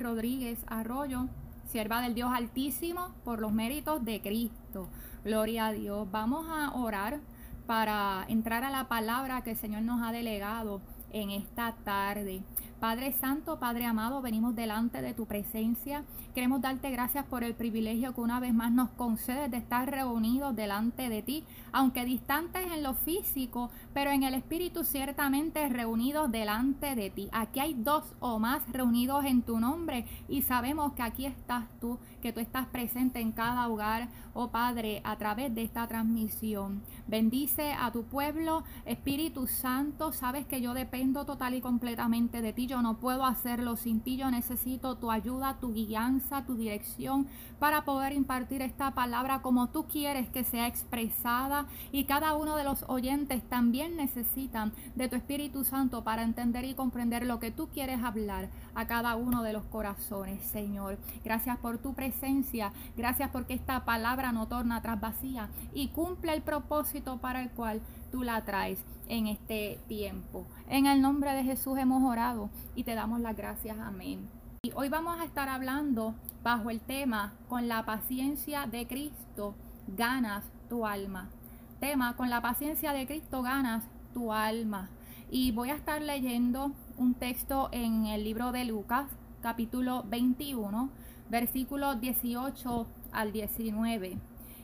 Rodríguez 0.00 0.64
Arroyo, 0.66 1.28
sierva 1.66 2.00
del 2.00 2.14
Dios 2.14 2.30
Altísimo, 2.32 3.14
por 3.24 3.40
los 3.40 3.52
méritos 3.52 4.04
de 4.04 4.20
Cristo. 4.20 4.88
Gloria 5.24 5.66
a 5.66 5.72
Dios. 5.72 6.08
Vamos 6.10 6.46
a 6.48 6.74
orar 6.74 7.20
para 7.66 8.24
entrar 8.28 8.64
a 8.64 8.70
la 8.70 8.88
palabra 8.88 9.42
que 9.42 9.50
el 9.52 9.56
Señor 9.56 9.82
nos 9.82 10.02
ha 10.02 10.12
delegado 10.12 10.80
en 11.12 11.30
esta 11.30 11.74
tarde. 11.84 12.42
Padre 12.80 13.14
Santo, 13.14 13.58
Padre 13.58 13.86
amado, 13.86 14.20
venimos 14.20 14.54
delante 14.54 15.00
de 15.00 15.14
tu 15.14 15.24
presencia. 15.24 16.04
Queremos 16.34 16.60
darte 16.60 16.90
gracias 16.90 17.24
por 17.24 17.42
el 17.42 17.54
privilegio 17.54 18.14
que 18.14 18.20
una 18.20 18.38
vez 18.38 18.52
más 18.52 18.70
nos 18.70 18.90
concedes 18.90 19.50
de 19.50 19.56
estar 19.56 19.90
reunidos 19.90 20.54
delante 20.54 21.08
de 21.08 21.22
ti, 21.22 21.44
aunque 21.72 22.04
distantes 22.04 22.70
en 22.70 22.82
lo 22.82 22.92
físico, 22.92 23.70
pero 23.94 24.10
en 24.10 24.24
el 24.24 24.34
espíritu 24.34 24.84
ciertamente 24.84 25.66
reunidos 25.70 26.30
delante 26.30 26.94
de 26.94 27.08
ti. 27.08 27.30
Aquí 27.32 27.60
hay 27.60 27.72
dos 27.72 28.04
o 28.20 28.38
más 28.38 28.60
reunidos 28.70 29.24
en 29.24 29.40
tu 29.40 29.58
nombre 29.58 30.04
y 30.28 30.42
sabemos 30.42 30.92
que 30.92 31.02
aquí 31.02 31.24
estás 31.24 31.64
tú, 31.80 31.98
que 32.20 32.34
tú 32.34 32.40
estás 32.40 32.66
presente 32.66 33.20
en 33.20 33.32
cada 33.32 33.68
hogar, 33.68 34.10
oh 34.34 34.48
Padre, 34.48 35.00
a 35.04 35.16
través 35.16 35.54
de 35.54 35.62
esta 35.62 35.86
transmisión. 35.86 36.82
Bendice 37.06 37.72
a 37.72 37.90
tu 37.90 38.04
pueblo, 38.04 38.64
Espíritu 38.84 39.46
Santo, 39.46 40.12
sabes 40.12 40.44
que 40.44 40.60
yo 40.60 40.74
dependo 40.74 41.24
total 41.24 41.54
y 41.54 41.62
completamente 41.62 42.42
de 42.42 42.52
ti 42.52 42.65
yo 42.66 42.82
no 42.82 42.98
puedo 42.98 43.24
hacerlo 43.24 43.76
sin 43.76 44.00
ti, 44.00 44.16
yo 44.16 44.30
necesito 44.30 44.96
tu 44.96 45.10
ayuda, 45.10 45.58
tu 45.60 45.72
guianza, 45.72 46.44
tu 46.44 46.56
dirección 46.56 47.26
para 47.58 47.84
poder 47.84 48.12
impartir 48.12 48.62
esta 48.62 48.92
palabra 48.92 49.42
como 49.42 49.68
tú 49.68 49.86
quieres 49.86 50.28
que 50.28 50.44
sea 50.44 50.66
expresada. 50.66 51.66
Y 51.92 52.04
cada 52.04 52.34
uno 52.34 52.56
de 52.56 52.64
los 52.64 52.84
oyentes 52.88 53.42
también 53.48 53.96
necesitan 53.96 54.72
de 54.94 55.08
tu 55.08 55.16
Espíritu 55.16 55.64
Santo 55.64 56.04
para 56.04 56.22
entender 56.22 56.64
y 56.64 56.74
comprender 56.74 57.26
lo 57.26 57.40
que 57.40 57.50
tú 57.50 57.68
quieres 57.68 58.02
hablar 58.02 58.48
a 58.74 58.86
cada 58.86 59.16
uno 59.16 59.42
de 59.42 59.52
los 59.52 59.64
corazones, 59.64 60.44
Señor. 60.44 60.98
Gracias 61.24 61.56
por 61.58 61.78
tu 61.78 61.94
presencia, 61.94 62.72
gracias 62.96 63.30
porque 63.30 63.54
esta 63.54 63.84
palabra 63.84 64.32
no 64.32 64.48
torna 64.48 64.82
tras 64.82 65.00
vacía 65.00 65.48
y 65.72 65.88
cumple 65.88 66.34
el 66.34 66.42
propósito 66.42 67.18
para 67.18 67.42
el 67.42 67.50
cual 67.50 67.80
tú 68.10 68.22
la 68.22 68.44
traes 68.44 68.84
en 69.08 69.26
este 69.26 69.78
tiempo. 69.88 70.46
En 70.68 70.86
el 70.86 71.00
nombre 71.00 71.32
de 71.32 71.44
Jesús 71.44 71.78
hemos 71.78 72.02
orado 72.02 72.50
y 72.74 72.84
te 72.84 72.94
damos 72.94 73.20
las 73.20 73.36
gracias. 73.36 73.78
Amén. 73.78 74.28
Y 74.62 74.72
hoy 74.74 74.88
vamos 74.88 75.20
a 75.20 75.24
estar 75.24 75.48
hablando 75.48 76.14
bajo 76.42 76.70
el 76.70 76.80
tema 76.80 77.34
con 77.48 77.68
la 77.68 77.84
paciencia 77.84 78.66
de 78.66 78.86
Cristo 78.86 79.54
ganas 79.86 80.44
tu 80.68 80.86
alma. 80.86 81.28
Tema 81.80 82.16
con 82.16 82.30
la 82.30 82.40
paciencia 82.40 82.92
de 82.92 83.06
Cristo 83.06 83.42
ganas 83.42 83.84
tu 84.12 84.32
alma. 84.32 84.88
Y 85.30 85.52
voy 85.52 85.70
a 85.70 85.74
estar 85.74 86.00
leyendo 86.00 86.72
un 86.96 87.14
texto 87.14 87.68
en 87.72 88.06
el 88.06 88.24
libro 88.24 88.52
de 88.52 88.64
Lucas, 88.64 89.06
capítulo 89.42 90.04
21, 90.08 90.88
versículos 91.30 92.00
18 92.00 92.86
al 93.12 93.32
19. 93.32 94.18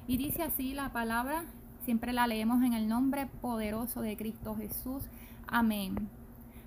Y 0.06 0.16
dice 0.16 0.42
así 0.42 0.74
la 0.74 0.92
palabra 0.92 1.44
Siempre 1.84 2.12
la 2.12 2.26
leemos 2.26 2.62
en 2.62 2.74
el 2.74 2.88
nombre 2.88 3.26
poderoso 3.26 4.02
de 4.02 4.16
Cristo 4.16 4.54
Jesús. 4.54 5.02
Amén. 5.48 6.08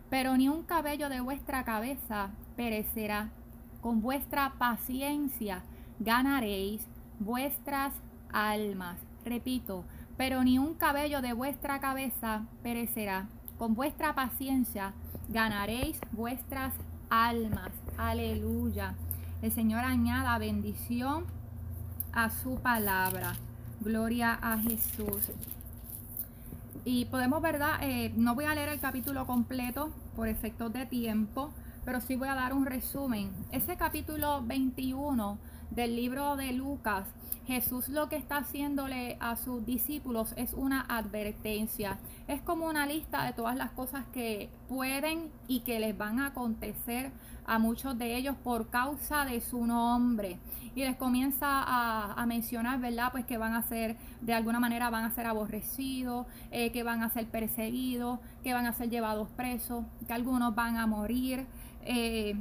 Pero 0.09 0.35
ni 0.35 0.49
un 0.49 0.63
cabello 0.63 1.09
de 1.09 1.21
vuestra 1.21 1.63
cabeza 1.63 2.31
perecerá. 2.55 3.29
Con 3.81 4.01
vuestra 4.01 4.53
paciencia 4.57 5.63
ganaréis 5.99 6.85
vuestras 7.19 7.93
almas. 8.31 8.97
Repito, 9.23 9.85
pero 10.17 10.43
ni 10.43 10.59
un 10.59 10.73
cabello 10.73 11.21
de 11.21 11.33
vuestra 11.33 11.79
cabeza 11.79 12.45
perecerá. 12.61 13.27
Con 13.57 13.73
vuestra 13.73 14.15
paciencia 14.15 14.93
ganaréis 15.29 15.99
vuestras 16.11 16.73
almas. 17.09 17.71
Aleluya. 17.97 18.95
El 19.41 19.51
Señor 19.51 19.85
añada 19.85 20.37
bendición 20.37 21.25
a 22.11 22.29
su 22.29 22.55
palabra. 22.55 23.33
Gloria 23.85 24.33
a 24.41 24.57
Jesús. 24.57 25.29
Y 26.85 27.05
podemos, 27.05 27.39
¿verdad? 27.39 27.77
Eh, 27.83 28.11
no 28.15 28.33
voy 28.33 28.45
a 28.45 28.55
leer 28.55 28.69
el 28.69 28.79
capítulo 28.79 29.27
completo 29.27 29.91
por 30.15 30.27
efectos 30.27 30.73
de 30.73 30.87
tiempo, 30.87 31.51
pero 31.85 32.01
sí 32.01 32.15
voy 32.15 32.27
a 32.27 32.33
dar 32.33 32.55
un 32.55 32.65
resumen. 32.65 33.29
Ese 33.51 33.77
capítulo 33.77 34.41
21 34.43 35.37
del 35.75 35.95
libro 35.95 36.35
de 36.35 36.53
Lucas, 36.53 37.05
Jesús 37.45 37.89
lo 37.89 38.09
que 38.09 38.15
está 38.15 38.37
haciéndole 38.37 39.17
a 39.19 39.35
sus 39.35 39.65
discípulos 39.65 40.33
es 40.35 40.53
una 40.53 40.81
advertencia. 40.81 41.99
Es 42.27 42.41
como 42.41 42.65
una 42.65 42.87
lista 42.87 43.23
de 43.23 43.33
todas 43.33 43.55
las 43.55 43.71
cosas 43.71 44.05
que 44.13 44.49
pueden 44.67 45.29
y 45.47 45.59
que 45.59 45.79
les 45.79 45.95
van 45.95 46.19
a 46.19 46.27
acontecer 46.27 47.11
a 47.45 47.59
muchos 47.59 47.97
de 47.99 48.15
ellos 48.15 48.35
por 48.43 48.69
causa 48.69 49.25
de 49.25 49.41
su 49.41 49.67
nombre. 49.67 50.39
Y 50.73 50.83
les 50.83 50.95
comienza 50.95 51.45
a, 51.47 52.25
mencionar, 52.25 52.79
¿verdad? 52.79 53.11
Pues 53.11 53.25
que 53.25 53.37
van 53.37 53.53
a 53.53 53.61
ser, 53.61 53.95
de 54.21 54.33
alguna 54.33 54.59
manera 54.59 54.89
van 54.89 55.05
a 55.05 55.11
ser 55.11 55.27
aborrecidos, 55.27 56.25
eh, 56.51 56.71
que 56.71 56.81
van 56.81 57.03
a 57.03 57.09
ser 57.09 57.27
perseguidos, 57.27 58.19
que 58.43 58.53
van 58.53 58.65
a 58.65 58.73
ser 58.73 58.89
llevados 58.89 59.29
presos, 59.29 59.85
que 60.07 60.13
algunos 60.13 60.55
van 60.55 60.77
a 60.77 60.87
morir. 60.87 61.45
Eh, 61.83 62.35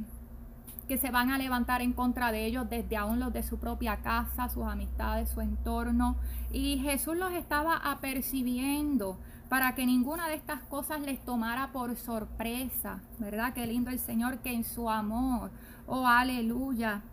que 0.87 0.97
se 0.97 1.11
van 1.11 1.31
a 1.31 1.37
levantar 1.37 1.81
en 1.81 1.93
contra 1.93 2.31
de 2.31 2.45
ellos 2.45 2.69
desde 2.69 2.97
aún 2.97 3.19
los 3.19 3.33
de 3.33 3.43
su 3.43 3.59
propia 3.59 3.97
casa, 3.97 4.49
sus 4.49 4.65
amistades, 4.65 5.29
su 5.29 5.41
entorno. 5.41 6.17
Y 6.51 6.77
Jesús 6.79 7.17
los 7.17 7.33
estaba 7.33 7.77
apercibiendo 7.77 9.19
para 9.49 9.75
que 9.75 9.85
ninguna 9.85 10.27
de 10.27 10.35
estas 10.35 10.61
cosas 10.61 11.01
les 11.01 11.23
tomara 11.23 11.71
por 11.71 11.95
sorpresa, 11.95 13.01
¿verdad? 13.19 13.53
Qué 13.53 13.65
lindo 13.67 13.91
el 13.91 13.99
Señor 13.99 14.39
que 14.39 14.53
en 14.53 14.63
su 14.63 14.89
amor, 14.89 15.51
oh 15.87 16.07
aleluya, 16.07 17.03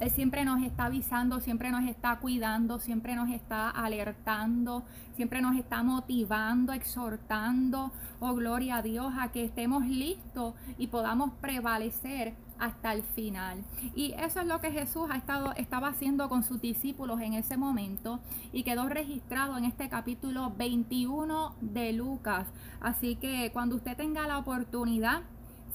él 0.00 0.10
siempre 0.10 0.46
nos 0.46 0.62
está 0.62 0.86
avisando, 0.86 1.40
siempre 1.40 1.70
nos 1.70 1.84
está 1.84 2.16
cuidando, 2.20 2.78
siempre 2.78 3.14
nos 3.14 3.28
está 3.28 3.68
alertando, 3.68 4.82
siempre 5.14 5.42
nos 5.42 5.56
está 5.56 5.82
motivando, 5.82 6.72
exhortando, 6.72 7.92
oh 8.18 8.34
gloria 8.34 8.76
a 8.76 8.82
Dios, 8.82 9.12
a 9.18 9.30
que 9.30 9.44
estemos 9.44 9.84
listos 9.84 10.54
y 10.78 10.86
podamos 10.86 11.32
prevalecer 11.42 12.34
hasta 12.60 12.92
el 12.92 13.02
final. 13.02 13.64
Y 13.94 14.12
eso 14.12 14.40
es 14.40 14.46
lo 14.46 14.60
que 14.60 14.70
Jesús 14.70 15.08
ha 15.10 15.16
estado, 15.16 15.52
estaba 15.56 15.88
haciendo 15.88 16.28
con 16.28 16.44
sus 16.44 16.60
discípulos 16.60 17.20
en 17.20 17.34
ese 17.34 17.56
momento 17.56 18.20
y 18.52 18.62
quedó 18.62 18.88
registrado 18.88 19.56
en 19.58 19.64
este 19.64 19.88
capítulo 19.88 20.52
21 20.56 21.56
de 21.60 21.92
Lucas. 21.92 22.46
Así 22.80 23.16
que 23.16 23.50
cuando 23.52 23.76
usted 23.76 23.96
tenga 23.96 24.26
la 24.28 24.38
oportunidad, 24.38 25.22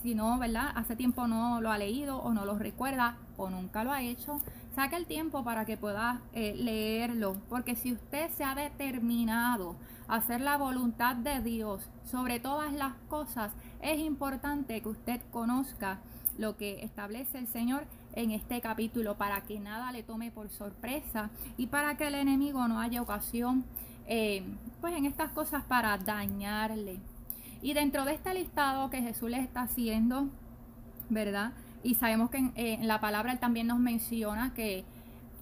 si 0.05 0.13
no, 0.13 0.37
¿verdad? 0.37 0.71
Hace 0.75 0.95
tiempo 0.95 1.25
no 1.25 1.61
lo 1.61 1.71
ha 1.71 1.79
leído 1.79 2.19
o 2.19 2.31
no 2.31 2.45
lo 2.45 2.59
recuerda 2.59 3.17
o 3.37 3.49
nunca 3.49 3.83
lo 3.83 3.91
ha 3.91 4.03
hecho, 4.03 4.39
saque 4.75 4.95
el 4.95 5.07
tiempo 5.07 5.43
para 5.43 5.65
que 5.65 5.77
pueda 5.77 6.21
eh, 6.33 6.53
leerlo. 6.55 7.37
Porque 7.49 7.75
si 7.75 7.93
usted 7.93 8.29
se 8.29 8.43
ha 8.43 8.53
determinado 8.53 9.75
a 10.07 10.17
hacer 10.17 10.41
la 10.41 10.57
voluntad 10.57 11.15
de 11.15 11.41
Dios 11.41 11.89
sobre 12.03 12.39
todas 12.39 12.71
las 12.73 12.93
cosas, 13.09 13.51
es 13.81 13.99
importante 13.99 14.79
que 14.81 14.89
usted 14.89 15.21
conozca 15.31 15.99
lo 16.37 16.57
que 16.57 16.83
establece 16.83 17.37
el 17.37 17.47
Señor 17.47 17.85
en 18.13 18.31
este 18.31 18.61
capítulo 18.61 19.17
para 19.17 19.41
que 19.41 19.59
nada 19.59 19.91
le 19.91 20.03
tome 20.03 20.31
por 20.31 20.49
sorpresa 20.49 21.29
y 21.57 21.67
para 21.67 21.97
que 21.97 22.07
el 22.07 22.15
enemigo 22.15 22.67
no 22.67 22.79
haya 22.79 23.01
ocasión 23.01 23.65
eh, 24.07 24.43
pues 24.81 24.95
en 24.95 25.05
estas 25.05 25.31
cosas 25.31 25.63
para 25.63 25.97
dañarle. 25.97 26.99
Y 27.61 27.73
dentro 27.73 28.05
de 28.05 28.13
este 28.13 28.33
listado 28.33 28.89
que 28.89 29.01
Jesús 29.01 29.29
les 29.29 29.43
está 29.43 29.63
haciendo, 29.63 30.27
¿verdad? 31.09 31.53
Y 31.83 31.95
sabemos 31.95 32.29
que 32.29 32.37
en, 32.37 32.53
en 32.55 32.87
la 32.87 32.99
palabra 32.99 33.31
él 33.31 33.39
también 33.39 33.67
nos 33.67 33.79
menciona 33.79 34.53
que 34.53 34.85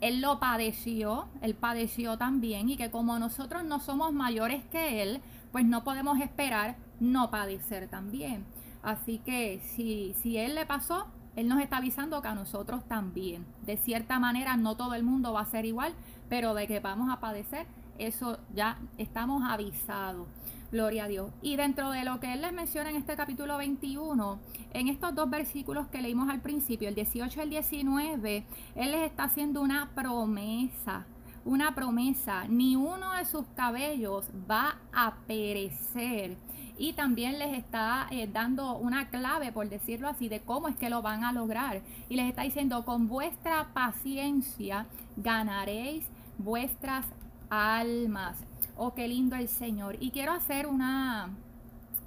él 0.01 0.21
lo 0.21 0.39
padeció, 0.39 1.27
él 1.41 1.55
padeció 1.55 2.17
también 2.17 2.69
y 2.69 2.77
que 2.77 2.91
como 2.91 3.19
nosotros 3.19 3.63
no 3.63 3.79
somos 3.79 4.13
mayores 4.13 4.63
que 4.65 5.01
él, 5.01 5.21
pues 5.51 5.65
no 5.65 5.83
podemos 5.83 6.19
esperar 6.19 6.75
no 6.99 7.29
padecer 7.29 7.87
también. 7.87 8.45
Así 8.83 9.19
que 9.19 9.59
si, 9.59 10.13
si 10.21 10.37
Él 10.37 10.55
le 10.55 10.65
pasó, 10.65 11.07
Él 11.35 11.47
nos 11.47 11.61
está 11.61 11.77
avisando 11.77 12.21
que 12.21 12.27
a 12.27 12.35
nosotros 12.35 12.83
también. 12.87 13.45
De 13.65 13.77
cierta 13.77 14.19
manera, 14.19 14.57
no 14.57 14.75
todo 14.75 14.93
el 14.93 15.03
mundo 15.03 15.33
va 15.33 15.41
a 15.41 15.45
ser 15.45 15.65
igual, 15.65 15.93
pero 16.29 16.53
de 16.53 16.67
que 16.67 16.79
vamos 16.79 17.09
a 17.11 17.19
padecer, 17.19 17.65
eso 17.97 18.37
ya 18.53 18.77
estamos 18.97 19.43
avisados. 19.49 20.27
Gloria 20.71 21.05
a 21.05 21.07
Dios. 21.07 21.31
Y 21.41 21.55
dentro 21.55 21.91
de 21.91 22.03
lo 22.03 22.19
que 22.19 22.33
Él 22.33 22.41
les 22.41 22.51
menciona 22.51 22.89
en 22.89 22.95
este 22.95 23.15
capítulo 23.15 23.57
21, 23.57 24.39
en 24.73 24.87
estos 24.87 25.15
dos 25.15 25.29
versículos 25.29 25.87
que 25.87 26.01
leímos 26.01 26.29
al 26.29 26.41
principio, 26.41 26.89
el 26.89 26.95
18 26.95 27.39
y 27.39 27.43
el 27.43 27.49
19, 27.51 28.45
Él 28.75 28.91
les 28.91 29.01
está 29.01 29.25
haciendo 29.25 29.61
una 29.61 29.91
promesa 29.93 31.05
una 31.45 31.75
promesa, 31.75 32.45
ni 32.47 32.75
uno 32.75 33.13
de 33.13 33.25
sus 33.25 33.45
cabellos 33.55 34.29
va 34.49 34.77
a 34.93 35.15
perecer 35.27 36.37
y 36.77 36.93
también 36.93 37.37
les 37.39 37.57
está 37.57 38.07
eh, 38.09 38.27
dando 38.31 38.77
una 38.77 39.09
clave, 39.09 39.51
por 39.51 39.69
decirlo 39.69 40.07
así, 40.07 40.27
de 40.27 40.41
cómo 40.41 40.67
es 40.67 40.75
que 40.75 40.89
lo 40.89 41.01
van 41.01 41.23
a 41.23 41.31
lograr. 41.31 41.81
Y 42.09 42.15
les 42.15 42.27
está 42.27 42.43
diciendo, 42.43 42.83
con 42.83 43.07
vuestra 43.07 43.73
paciencia 43.73 44.87
ganaréis 45.15 46.05
vuestras 46.37 47.05
almas. 47.49 48.37
Oh, 48.75 48.93
qué 48.93 49.07
lindo 49.07 49.35
el 49.35 49.47
Señor. 49.47 49.97
Y 49.99 50.11
quiero 50.11 50.31
hacer 50.31 50.65
una 50.65 51.29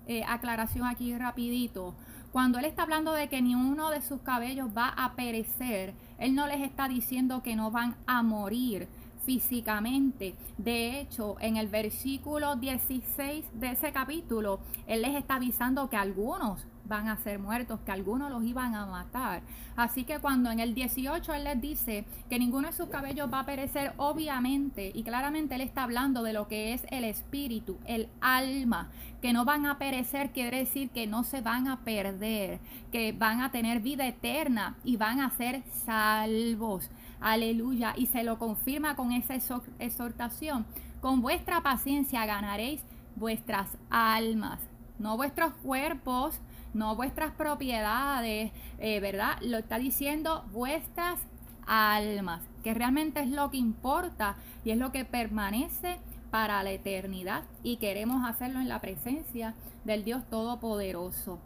eh, 0.09 0.25
aclaración 0.27 0.87
aquí 0.87 1.17
rapidito. 1.17 1.95
Cuando 2.33 2.59
Él 2.59 2.65
está 2.65 2.83
hablando 2.83 3.13
de 3.13 3.29
que 3.29 3.41
ni 3.41 3.55
uno 3.55 3.91
de 3.91 4.03
sus 4.03 4.21
cabellos 4.21 4.69
va 4.77 4.89
a 4.89 5.15
perecer, 5.15 5.95
Él 6.19 6.35
no 6.35 6.47
les 6.47 6.61
está 6.61 6.89
diciendo 6.89 7.43
que 7.43 7.57
no 7.57 7.71
van 7.71 7.97
a 8.07 8.23
morir 8.23 8.89
físicamente. 9.27 10.35
De 10.57 11.01
hecho, 11.01 11.37
en 11.41 11.57
el 11.57 11.69
versículo 11.69 12.57
16 12.57 13.45
de 13.53 13.73
ese 13.73 13.93
capítulo, 13.93 14.61
Él 14.87 15.03
les 15.03 15.17
está 15.17 15.35
avisando 15.35 15.91
que 15.91 15.97
algunos 15.97 16.65
van 16.89 17.09
a 17.09 17.17
ser 17.17 17.39
muertos, 17.39 17.81
que 17.81 17.91
algunos 17.91 18.31
los 18.31 18.45
iban 18.45 18.75
a 18.75 18.87
matar. 18.87 19.43
Así 19.77 20.05
que 20.05 20.21
cuando 20.21 20.51
en 20.51 20.61
el 20.61 20.75
18 20.75 21.35
Él 21.35 21.45
les 21.45 21.61
dice 21.61 22.05
que 22.31 22.39
ninguno 22.39 22.69
de 22.69 22.75
sus 22.75 22.89
cabellos 22.89 23.29
va 23.33 23.41
a 23.41 23.47
perecer, 23.47 23.93
obviamente 23.97 24.93
y 24.95 25.03
claramente 25.03 25.57
Él 25.57 25.61
está 25.61 25.83
hablando 25.83 26.23
de 26.23 26.33
lo 26.33 26.49
que 26.49 26.73
es 26.73 26.87
el 26.91 27.05
espíritu, 27.05 27.77
el 27.85 28.09
alma, 28.21 28.91
que 29.21 29.33
no 29.33 29.45
van 29.45 29.67
a 29.67 29.79
perecer, 29.79 30.31
quiere 30.31 30.59
decir 30.59 30.91
que 30.91 31.07
no 31.07 31.25
se 31.25 31.41
van 31.41 31.67
a 31.67 31.81
perder, 31.81 32.61
que 32.93 33.13
van 33.13 33.41
a 33.41 33.51
tener 33.51 33.81
vida 33.81 34.07
eterna 34.07 34.77
y 34.85 34.97
van 34.97 35.21
a 35.21 35.31
ser 35.31 35.63
salvos. 35.85 36.89
Aleluya. 37.21 37.95
Y 37.97 38.07
se 38.07 38.23
lo 38.23 38.39
confirma 38.39 38.97
con 38.97 39.13
esa 39.13 39.35
exhortación. 39.79 40.67
Con 41.01 41.21
vuestra 41.21 41.63
paciencia 41.63 42.27
ganaréis 42.27 42.83
vuestras 43.17 43.69
almas, 43.91 44.61
no 44.99 45.17
vuestros 45.17 45.53
cuerpos, 45.63 46.39
no 46.75 46.95
vuestras 46.95 47.33
propiedades, 47.33 48.53
eh, 48.79 49.01
¿verdad? 49.01 49.39
Lo 49.41 49.59
está 49.59 49.79
diciendo 49.79 50.45
vuestras 50.53 51.19
almas, 51.67 52.43
que 52.63 52.75
realmente 52.75 53.21
es 53.21 53.31
lo 53.31 53.51
que 53.51 53.57
importa 53.57 54.37
y 54.65 54.71
es 54.71 54.79
lo 54.79 54.93
que 54.93 55.05
permanece 55.05 55.99
para 56.31 56.63
la 56.63 56.71
eternidad 56.71 57.45
y 57.63 57.77
queremos 57.77 58.29
hacerlo 58.29 58.61
en 58.61 58.69
la 58.69 58.81
presencia 58.81 59.55
del 59.85 60.05
Dios 60.05 60.29
Todopoderoso. 60.29 61.39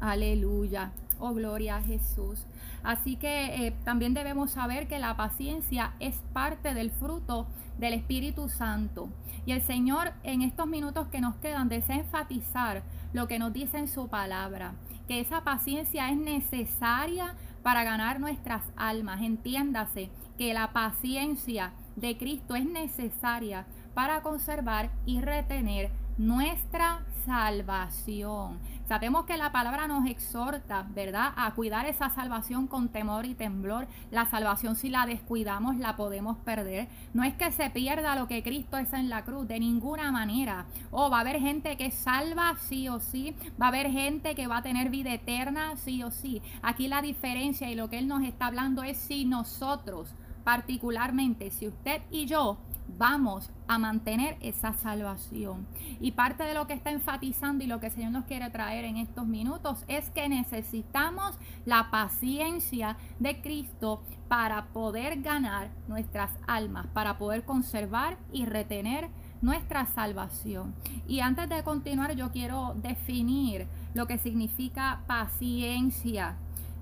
Aleluya. 0.00 0.92
Oh, 1.18 1.32
gloria 1.32 1.76
a 1.76 1.82
Jesús. 1.82 2.44
Así 2.82 3.16
que 3.16 3.66
eh, 3.66 3.74
también 3.84 4.14
debemos 4.14 4.50
saber 4.50 4.86
que 4.86 4.98
la 4.98 5.16
paciencia 5.16 5.94
es 5.98 6.14
parte 6.32 6.74
del 6.74 6.90
fruto 6.90 7.46
del 7.78 7.94
Espíritu 7.94 8.48
Santo. 8.48 9.08
Y 9.46 9.52
el 9.52 9.62
Señor 9.62 10.12
en 10.22 10.42
estos 10.42 10.66
minutos 10.66 11.08
que 11.08 11.20
nos 11.20 11.36
quedan 11.36 11.68
desea 11.68 11.96
enfatizar 11.96 12.82
lo 13.12 13.28
que 13.28 13.38
nos 13.38 13.52
dice 13.52 13.78
en 13.78 13.88
su 13.88 14.08
palabra, 14.08 14.74
que 15.08 15.20
esa 15.20 15.42
paciencia 15.42 16.10
es 16.10 16.16
necesaria 16.16 17.34
para 17.62 17.82
ganar 17.82 18.20
nuestras 18.20 18.62
almas. 18.76 19.22
Entiéndase 19.22 20.10
que 20.36 20.52
la 20.52 20.72
paciencia 20.72 21.72
de 21.96 22.18
Cristo 22.18 22.54
es 22.54 22.66
necesaria 22.66 23.66
para 23.94 24.22
conservar 24.22 24.90
y 25.06 25.20
retener 25.20 25.90
nuestra 26.18 27.04
salvación. 27.26 28.60
Sabemos 28.88 29.26
que 29.26 29.36
la 29.36 29.50
palabra 29.50 29.88
nos 29.88 30.08
exhorta, 30.08 30.86
¿verdad?, 30.94 31.32
a 31.36 31.52
cuidar 31.54 31.86
esa 31.86 32.08
salvación 32.08 32.68
con 32.68 32.88
temor 32.88 33.26
y 33.26 33.34
temblor. 33.34 33.88
La 34.12 34.26
salvación 34.26 34.76
si 34.76 34.88
la 34.88 35.06
descuidamos 35.06 35.76
la 35.76 35.96
podemos 35.96 36.38
perder. 36.38 36.88
No 37.12 37.24
es 37.24 37.34
que 37.34 37.50
se 37.50 37.68
pierda 37.70 38.14
lo 38.14 38.28
que 38.28 38.44
Cristo 38.44 38.78
es 38.78 38.92
en 38.92 39.08
la 39.08 39.24
cruz, 39.24 39.48
de 39.48 39.58
ninguna 39.58 40.12
manera. 40.12 40.66
O 40.92 41.10
va 41.10 41.18
a 41.18 41.20
haber 41.22 41.40
gente 41.40 41.76
que 41.76 41.90
salva 41.90 42.54
sí 42.60 42.88
o 42.88 43.00
sí, 43.00 43.34
va 43.60 43.66
a 43.66 43.68
haber 43.68 43.90
gente 43.90 44.36
que 44.36 44.46
va 44.46 44.58
a 44.58 44.62
tener 44.62 44.88
vida 44.88 45.12
eterna 45.12 45.76
sí 45.76 46.04
o 46.04 46.12
sí. 46.12 46.40
Aquí 46.62 46.86
la 46.86 47.02
diferencia 47.02 47.68
y 47.68 47.74
lo 47.74 47.90
que 47.90 47.98
Él 47.98 48.06
nos 48.06 48.22
está 48.22 48.46
hablando 48.46 48.84
es 48.84 48.96
si 48.98 49.24
nosotros, 49.24 50.14
particularmente, 50.44 51.50
si 51.50 51.66
usted 51.66 52.02
y 52.12 52.26
yo 52.26 52.58
vamos 52.98 53.50
a 53.68 53.78
mantener 53.78 54.36
esa 54.40 54.72
salvación. 54.72 55.66
Y 56.00 56.12
parte 56.12 56.44
de 56.44 56.54
lo 56.54 56.66
que 56.66 56.74
está 56.74 56.90
enfatizando 56.90 57.64
y 57.64 57.66
lo 57.66 57.80
que 57.80 57.86
el 57.86 57.92
Señor 57.92 58.12
nos 58.12 58.24
quiere 58.24 58.50
traer 58.50 58.84
en 58.84 58.96
estos 58.96 59.26
minutos 59.26 59.84
es 59.88 60.10
que 60.10 60.28
necesitamos 60.28 61.36
la 61.64 61.90
paciencia 61.90 62.96
de 63.18 63.40
Cristo 63.40 64.02
para 64.28 64.66
poder 64.66 65.22
ganar 65.22 65.70
nuestras 65.88 66.30
almas, 66.46 66.86
para 66.88 67.18
poder 67.18 67.44
conservar 67.44 68.18
y 68.32 68.44
retener 68.44 69.08
nuestra 69.42 69.86
salvación. 69.86 70.74
Y 71.06 71.20
antes 71.20 71.48
de 71.48 71.62
continuar, 71.62 72.14
yo 72.14 72.30
quiero 72.32 72.74
definir 72.76 73.66
lo 73.94 74.06
que 74.06 74.18
significa 74.18 75.02
paciencia. 75.06 76.36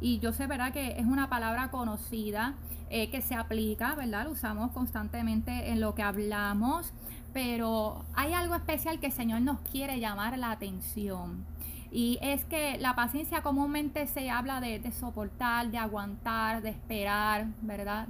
Y 0.05 0.19
yo 0.19 0.35
sé, 0.35 0.47
¿verdad?, 0.47 0.71
que 0.71 0.99
es 0.99 1.07
una 1.07 1.31
palabra 1.31 1.71
conocida 1.71 2.53
eh, 2.91 3.09
que 3.09 3.23
se 3.23 3.35
aplica, 3.35 3.95
¿verdad? 3.95 4.25
Lo 4.25 4.33
usamos 4.33 4.71
constantemente 4.73 5.71
en 5.71 5.81
lo 5.81 5.95
que 5.95 6.03
hablamos, 6.03 6.93
pero 7.33 8.05
hay 8.13 8.35
algo 8.35 8.55
especial 8.55 9.01
que 9.01 9.07
el 9.07 9.13
Señor 9.13 9.41
nos 9.41 9.61
quiere 9.61 10.01
llamar 10.01 10.37
la 10.37 10.51
atención. 10.51 11.47
Y 11.97 12.19
es 12.21 12.45
que 12.47 12.77
la 12.79 12.97
paciencia 12.97 13.41
comúnmente 13.41 14.09
se 14.09 14.29
habla 14.29 14.61
de, 14.61 14.83
soportar, 14.91 15.71
de 15.71 15.79
aguantar, 15.79 16.61
de 16.61 16.71
esperar, 16.71 17.47
¿verdad? 17.63 18.09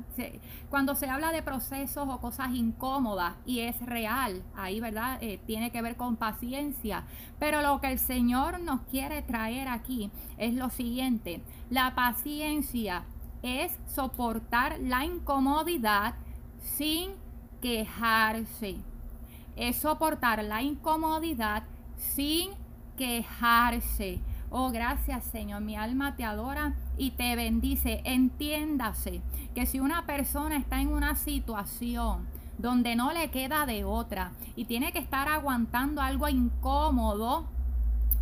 cuando 0.70 0.94
se 0.94 1.06
habla 1.06 1.32
de 1.32 1.42
procesos 1.42 2.08
o 2.08 2.18
cosas 2.18 2.54
incómodas 2.54 3.34
y 3.44 3.60
es 3.60 3.78
real, 3.84 4.42
ahí, 4.56 4.80
¿verdad? 4.80 5.18
Eh, 5.20 5.38
tiene 5.46 5.70
que 5.70 5.82
ver 5.82 5.96
con 5.96 6.16
paciencia. 6.16 7.04
Pero 7.38 7.60
lo 7.60 7.82
que 7.82 7.92
el 7.92 7.98
Señor 7.98 8.58
nos 8.58 8.80
quiere 8.90 9.20
traer 9.20 9.68
aquí 9.68 10.10
es 10.38 10.54
lo 10.54 10.70
siguiente, 10.70 11.42
la 11.68 11.94
paciencia 11.94 13.04
es 13.42 13.78
soportar 13.86 14.78
la 14.80 15.04
incomodidad 15.04 16.14
sin 16.62 17.10
quejarse. 17.60 18.76
Es 19.56 19.76
soportar 19.76 20.42
la 20.42 20.62
incomodidad 20.62 21.64
sin 21.98 22.63
quejarse. 22.96 24.20
Oh, 24.50 24.70
gracias 24.70 25.24
Señor, 25.24 25.62
mi 25.62 25.76
alma 25.76 26.16
te 26.16 26.24
adora 26.24 26.74
y 26.96 27.12
te 27.12 27.34
bendice. 27.36 28.02
Entiéndase 28.04 29.20
que 29.54 29.66
si 29.66 29.80
una 29.80 30.06
persona 30.06 30.56
está 30.56 30.80
en 30.80 30.88
una 30.88 31.14
situación 31.16 32.26
donde 32.58 32.94
no 32.94 33.12
le 33.12 33.30
queda 33.30 33.66
de 33.66 33.84
otra 33.84 34.32
y 34.54 34.66
tiene 34.66 34.92
que 34.92 35.00
estar 35.00 35.28
aguantando 35.28 36.00
algo 36.00 36.28
incómodo, 36.28 37.46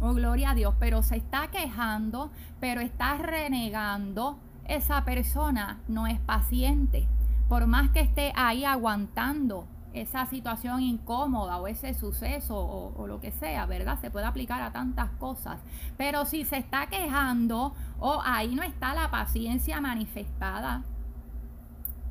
oh 0.00 0.14
gloria 0.14 0.50
a 0.50 0.54
Dios, 0.54 0.74
pero 0.78 1.02
se 1.02 1.16
está 1.16 1.48
quejando, 1.48 2.30
pero 2.60 2.80
está 2.80 3.18
renegando, 3.18 4.38
esa 4.66 5.04
persona 5.04 5.80
no 5.88 6.06
es 6.06 6.18
paciente. 6.20 7.06
Por 7.48 7.66
más 7.66 7.90
que 7.90 8.00
esté 8.00 8.32
ahí 8.34 8.64
aguantando 8.64 9.66
esa 9.94 10.26
situación 10.26 10.80
incómoda 10.80 11.58
o 11.58 11.66
ese 11.66 11.94
suceso 11.94 12.56
o, 12.56 13.06
lo 13.06 13.20
que 13.20 13.32
sea, 13.32 13.66
¿verdad? 13.66 13.98
Se 14.00 14.10
puede 14.10 14.26
aplicar 14.26 14.62
a 14.62 14.72
tantas 14.72 15.10
cosas. 15.12 15.60
Pero 15.96 16.24
si 16.24 16.44
se 16.44 16.56
está 16.56 16.86
quejando 16.86 17.74
o 17.98 18.20
ahí 18.24 18.54
no 18.54 18.62
está 18.62 18.94
la 18.94 19.10
paciencia 19.10 19.80
manifestada, 19.80 20.82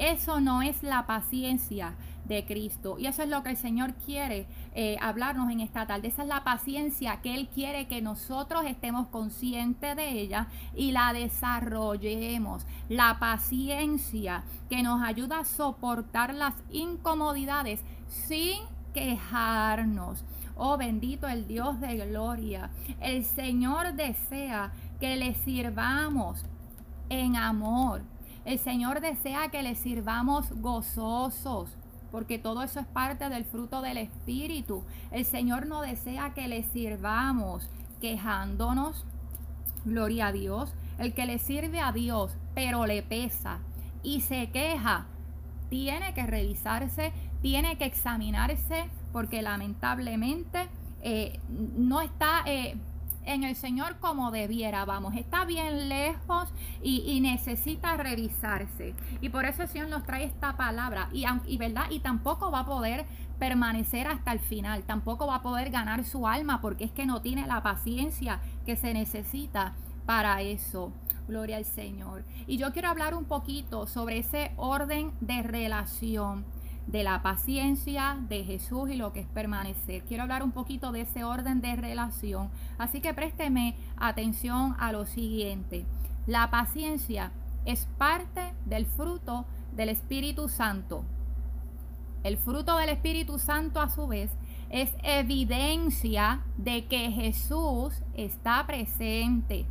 eso 0.02 0.40
no 0.40 0.64
es 0.64 0.82
la 0.82 1.06
paciencia 1.06 1.94
de 2.26 2.44
Cristo. 2.46 2.98
Y 2.98 3.06
eso 3.06 3.22
es 3.22 3.30
lo 3.30 3.44
que 3.44 3.52
el 3.52 3.58
Señor 3.58 3.94
quiere 3.94 4.48
eh, 4.74 4.98
hablarnos 5.00 5.52
en 5.52 5.60
esta 5.60 5.86
tarde. 5.86 6.08
Esa 6.08 6.24
es 6.24 6.28
la 6.28 6.44
paciencia 6.44 7.22
que 7.22 7.36
Él 7.36 7.50
quiere 7.50 7.88
que 7.88 8.02
nosotros 8.02 8.66
estemos 8.66 9.08
conscientes 9.08 9.96
de 9.96 10.10
ella 10.10 10.48
y 10.76 10.92
la 10.92 11.14
desarrollemos. 11.14 12.66
La 12.90 13.20
paciencia 13.20 14.44
que 14.70 14.82
nos 14.82 15.04
ayuda 15.04 15.40
a 15.40 15.46
soportar 15.46 16.34
las 16.34 16.56
incomodidades 16.72 17.82
sin 18.08 18.60
quejarnos. 18.96 20.26
Oh 20.56 20.78
bendito 20.78 21.28
el 21.28 21.48
Dios 21.48 21.80
de 21.80 21.98
gloria. 21.98 22.72
El 23.02 23.24
Señor 23.24 23.94
desea 23.94 24.72
que 25.00 25.16
le 25.16 25.36
sirvamos 25.36 26.44
en 27.10 27.36
amor 27.36 28.02
el 28.46 28.60
Señor 28.60 29.02
desea 29.02 29.50
que 29.50 29.64
le 29.64 29.76
sirvamos 29.76 30.52
gozosos, 30.62 31.70
porque 32.12 32.40
todo 32.40 32.64
eso 32.64 32.80
es 32.80 32.88
parte 32.88 33.30
del 33.30 33.46
fruto 33.46 33.82
del 33.82 33.98
Espíritu. 33.98 34.84
El 35.12 35.26
Señor 35.26 35.68
no 35.68 35.82
desea 35.82 36.34
que 36.34 36.48
le 36.48 36.64
sirvamos 36.64 37.70
quejándonos. 38.02 39.06
Gloria 39.86 40.28
a 40.28 40.32
Dios. 40.32 40.74
El 40.98 41.14
que 41.14 41.26
le 41.26 41.40
sirve 41.40 41.80
a 41.80 41.92
Dios, 41.92 42.36
pero 42.54 42.86
le 42.86 43.02
pesa 43.02 43.60
y 44.04 44.22
se 44.22 44.50
queja, 44.50 45.06
tiene 45.70 46.14
que 46.14 46.26
revisarse, 46.26 47.14
tiene 47.42 47.78
que 47.78 47.86
examinarse, 47.86 48.90
porque 49.12 49.42
lamentablemente 49.42 50.68
eh, 51.02 51.40
no 51.50 52.02
está... 52.02 52.44
Eh, 52.46 52.76
en 53.26 53.44
el 53.44 53.56
Señor 53.56 53.98
como 54.00 54.32
debiera, 54.32 54.86
vamos, 54.86 55.16
está 55.16 55.46
bien 55.46 55.90
lejos 55.90 56.50
y, 56.82 57.20
necesita 57.22 57.98
revisarse. 57.98 58.94
Y 59.22 59.30
por 59.30 59.46
eso 59.46 59.64
el 59.64 59.70
Señor 59.70 59.90
nos 59.90 60.04
trae 60.04 60.24
esta 60.24 60.58
palabra 60.58 61.10
y, 61.14 61.26
y, 61.46 61.58
verdad, 61.58 61.86
y 61.90 62.00
tampoco 62.00 62.52
va 62.52 62.62
a 62.62 62.66
poder 62.66 63.06
permanecer 63.40 64.08
hasta 64.08 64.32
el 64.34 64.40
final, 64.40 64.84
tampoco 64.84 65.28
va 65.28 65.36
a 65.36 65.42
poder 65.42 65.72
ganar 65.72 66.06
su 66.06 66.28
alma 66.28 66.62
porque 66.62 66.86
es 66.86 66.92
que 66.92 67.06
no 67.06 67.22
tiene 67.22 67.48
la 67.48 67.64
paciencia 67.64 68.40
que 68.66 68.76
se 68.76 68.94
necesita 68.94 69.74
para 70.06 70.42
eso. 70.42 70.92
Gloria 71.28 71.58
al 71.58 71.66
Señor. 71.66 72.24
Y 72.48 72.58
yo 72.58 72.74
quiero 72.74 72.90
hablar 72.90 73.16
un 73.16 73.26
poquito 73.26 73.88
sobre 73.88 74.20
ese 74.20 74.52
orden 74.58 75.12
de 75.22 75.42
relación. 75.44 76.46
De 76.88 77.04
la 77.04 77.22
paciencia 77.22 78.18
de 78.28 78.44
Jesús 78.44 78.90
y 78.90 78.96
lo 78.96 79.14
que 79.14 79.22
es 79.22 79.28
permanecer. 79.28 80.04
Quiero 80.04 80.24
hablar 80.24 80.44
un 80.44 80.52
poquito 80.52 80.92
de 80.92 81.02
ese 81.02 81.24
orden 81.24 81.62
de 81.62 81.76
relación, 81.76 82.50
así 82.78 83.02
que 83.02 83.14
présteme 83.14 83.76
atención 83.98 84.76
a 84.80 84.92
lo 84.92 85.06
siguiente. 85.06 85.86
La 86.28 86.50
paciencia 86.50 87.32
es 87.66 87.88
parte 87.98 88.54
del 88.66 88.86
fruto 88.86 89.46
del 89.76 89.90
Espíritu 89.90 90.50
Santo. 90.50 91.04
El 92.24 92.38
fruto 92.38 92.78
del 92.78 92.90
Espíritu 92.90 93.40
Santo 93.40 93.80
a 93.80 93.90
su 93.90 94.08
vez 94.08 94.32
es 94.70 94.92
evidencia 95.04 96.42
de 96.58 96.86
que 96.86 97.12
Jesús 97.12 97.94
está 98.14 98.66
presente. 98.68 99.66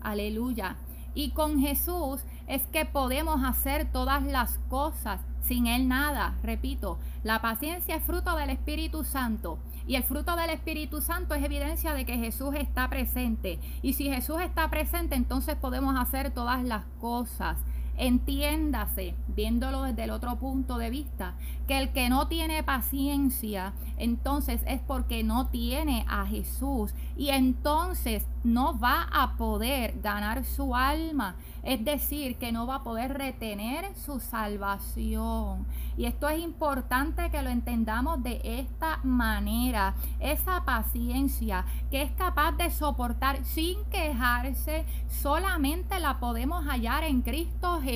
Aleluya. 0.00 0.76
Y 1.14 1.30
con 1.30 1.58
Jesús 1.58 2.22
es 2.46 2.66
que 2.68 2.84
podemos 2.84 3.42
hacer 3.44 3.90
todas 3.90 4.22
las 4.22 4.58
cosas. 4.68 5.20
Sin 5.42 5.66
Él 5.66 5.88
nada. 5.88 6.34
Repito, 6.42 6.98
la 7.22 7.40
paciencia 7.40 7.96
es 7.96 8.04
fruto 8.04 8.36
del 8.36 8.50
Espíritu 8.50 9.04
Santo. 9.04 9.58
Y 9.86 9.96
el 9.96 10.04
fruto 10.04 10.36
del 10.36 10.50
Espíritu 10.50 11.00
Santo 11.00 11.34
es 11.34 11.44
evidencia 11.44 11.94
de 11.94 12.04
que 12.04 12.16
Jesús 12.16 12.54
está 12.54 12.88
presente. 12.88 13.58
Y 13.82 13.94
si 13.94 14.10
Jesús 14.10 14.40
está 14.40 14.70
presente, 14.70 15.16
entonces 15.16 15.56
podemos 15.56 15.98
hacer 15.98 16.30
todas 16.30 16.62
las 16.62 16.84
cosas. 17.00 17.58
Entiéndase, 18.02 19.14
viéndolo 19.28 19.82
desde 19.82 20.04
el 20.04 20.10
otro 20.10 20.38
punto 20.38 20.78
de 20.78 20.88
vista, 20.88 21.34
que 21.68 21.76
el 21.76 21.92
que 21.92 22.08
no 22.08 22.28
tiene 22.28 22.62
paciencia, 22.62 23.74
entonces 23.98 24.62
es 24.66 24.80
porque 24.80 25.22
no 25.22 25.48
tiene 25.48 26.06
a 26.08 26.24
Jesús 26.24 26.94
y 27.14 27.28
entonces 27.28 28.26
no 28.42 28.78
va 28.78 29.02
a 29.12 29.36
poder 29.36 30.00
ganar 30.00 30.46
su 30.46 30.74
alma. 30.74 31.36
Es 31.62 31.84
decir, 31.84 32.38
que 32.38 32.52
no 32.52 32.66
va 32.66 32.76
a 32.76 32.82
poder 32.82 33.18
retener 33.18 33.94
su 33.94 34.18
salvación. 34.18 35.66
Y 35.98 36.06
esto 36.06 36.26
es 36.30 36.40
importante 36.40 37.30
que 37.30 37.42
lo 37.42 37.50
entendamos 37.50 38.22
de 38.22 38.40
esta 38.42 39.00
manera. 39.02 39.94
Esa 40.20 40.64
paciencia 40.64 41.66
que 41.90 42.00
es 42.00 42.12
capaz 42.12 42.52
de 42.52 42.70
soportar 42.70 43.44
sin 43.44 43.84
quejarse, 43.90 44.86
solamente 45.08 46.00
la 46.00 46.18
podemos 46.18 46.64
hallar 46.64 47.04
en 47.04 47.20
Cristo 47.20 47.78
Jesús. 47.82 47.89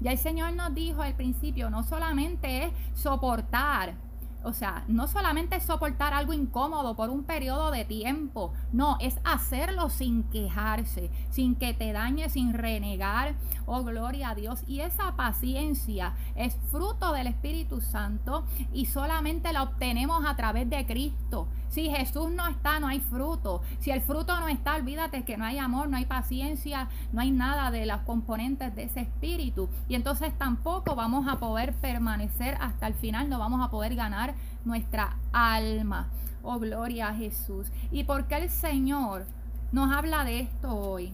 Ya 0.00 0.12
el 0.12 0.18
Señor 0.18 0.54
nos 0.54 0.74
dijo 0.74 1.02
al 1.02 1.14
principio, 1.14 1.70
no 1.70 1.82
solamente 1.82 2.64
es 2.64 2.72
soportar, 2.94 3.94
o 4.44 4.52
sea, 4.52 4.84
no 4.88 5.06
solamente 5.06 5.56
es 5.56 5.64
soportar 5.64 6.14
algo 6.14 6.32
incómodo 6.32 6.96
por 6.96 7.10
un 7.10 7.24
periodo 7.24 7.70
de 7.70 7.84
tiempo, 7.84 8.52
no, 8.72 8.96
es 9.00 9.18
hacerlo 9.24 9.90
sin 9.90 10.24
quejarse, 10.24 11.10
sin 11.30 11.54
que 11.54 11.74
te 11.74 11.92
dañe, 11.92 12.28
sin 12.28 12.52
renegar. 12.54 13.34
Oh, 13.66 13.82
gloria 13.84 14.30
a 14.30 14.34
Dios. 14.34 14.64
Y 14.66 14.80
esa 14.80 15.16
paciencia 15.16 16.14
es 16.34 16.56
fruto 16.70 17.12
del 17.12 17.26
Espíritu 17.26 17.80
Santo 17.80 18.44
y 18.72 18.86
solamente 18.86 19.52
la 19.52 19.62
obtenemos 19.62 20.24
a 20.26 20.36
través 20.36 20.68
de 20.68 20.86
Cristo. 20.86 21.48
Si 21.68 21.88
Jesús 21.88 22.30
no 22.30 22.46
está, 22.48 22.80
no 22.80 22.88
hay 22.88 23.00
fruto. 23.00 23.62
Si 23.78 23.90
el 23.90 24.02
fruto 24.02 24.38
no 24.38 24.48
está, 24.48 24.74
olvídate 24.74 25.24
que 25.24 25.38
no 25.38 25.46
hay 25.46 25.58
amor, 25.58 25.88
no 25.88 25.96
hay 25.96 26.04
paciencia, 26.04 26.88
no 27.12 27.22
hay 27.22 27.30
nada 27.30 27.70
de 27.70 27.86
las 27.86 28.02
componentes 28.02 28.74
de 28.74 28.84
ese 28.84 29.00
espíritu. 29.00 29.70
Y 29.88 29.94
entonces 29.94 30.36
tampoco 30.36 30.94
vamos 30.94 31.26
a 31.28 31.38
poder 31.38 31.72
permanecer 31.74 32.58
hasta 32.60 32.86
el 32.86 32.94
final, 32.94 33.30
no 33.30 33.38
vamos 33.38 33.64
a 33.64 33.70
poder 33.70 33.94
ganar 33.94 34.31
nuestra 34.64 35.16
alma. 35.32 36.08
Oh, 36.42 36.58
gloria 36.58 37.08
a 37.08 37.14
Jesús. 37.14 37.68
¿Y 37.90 38.04
por 38.04 38.26
qué 38.26 38.36
el 38.36 38.50
Señor 38.50 39.26
nos 39.70 39.92
habla 39.92 40.24
de 40.24 40.40
esto 40.40 40.74
hoy? 40.74 41.12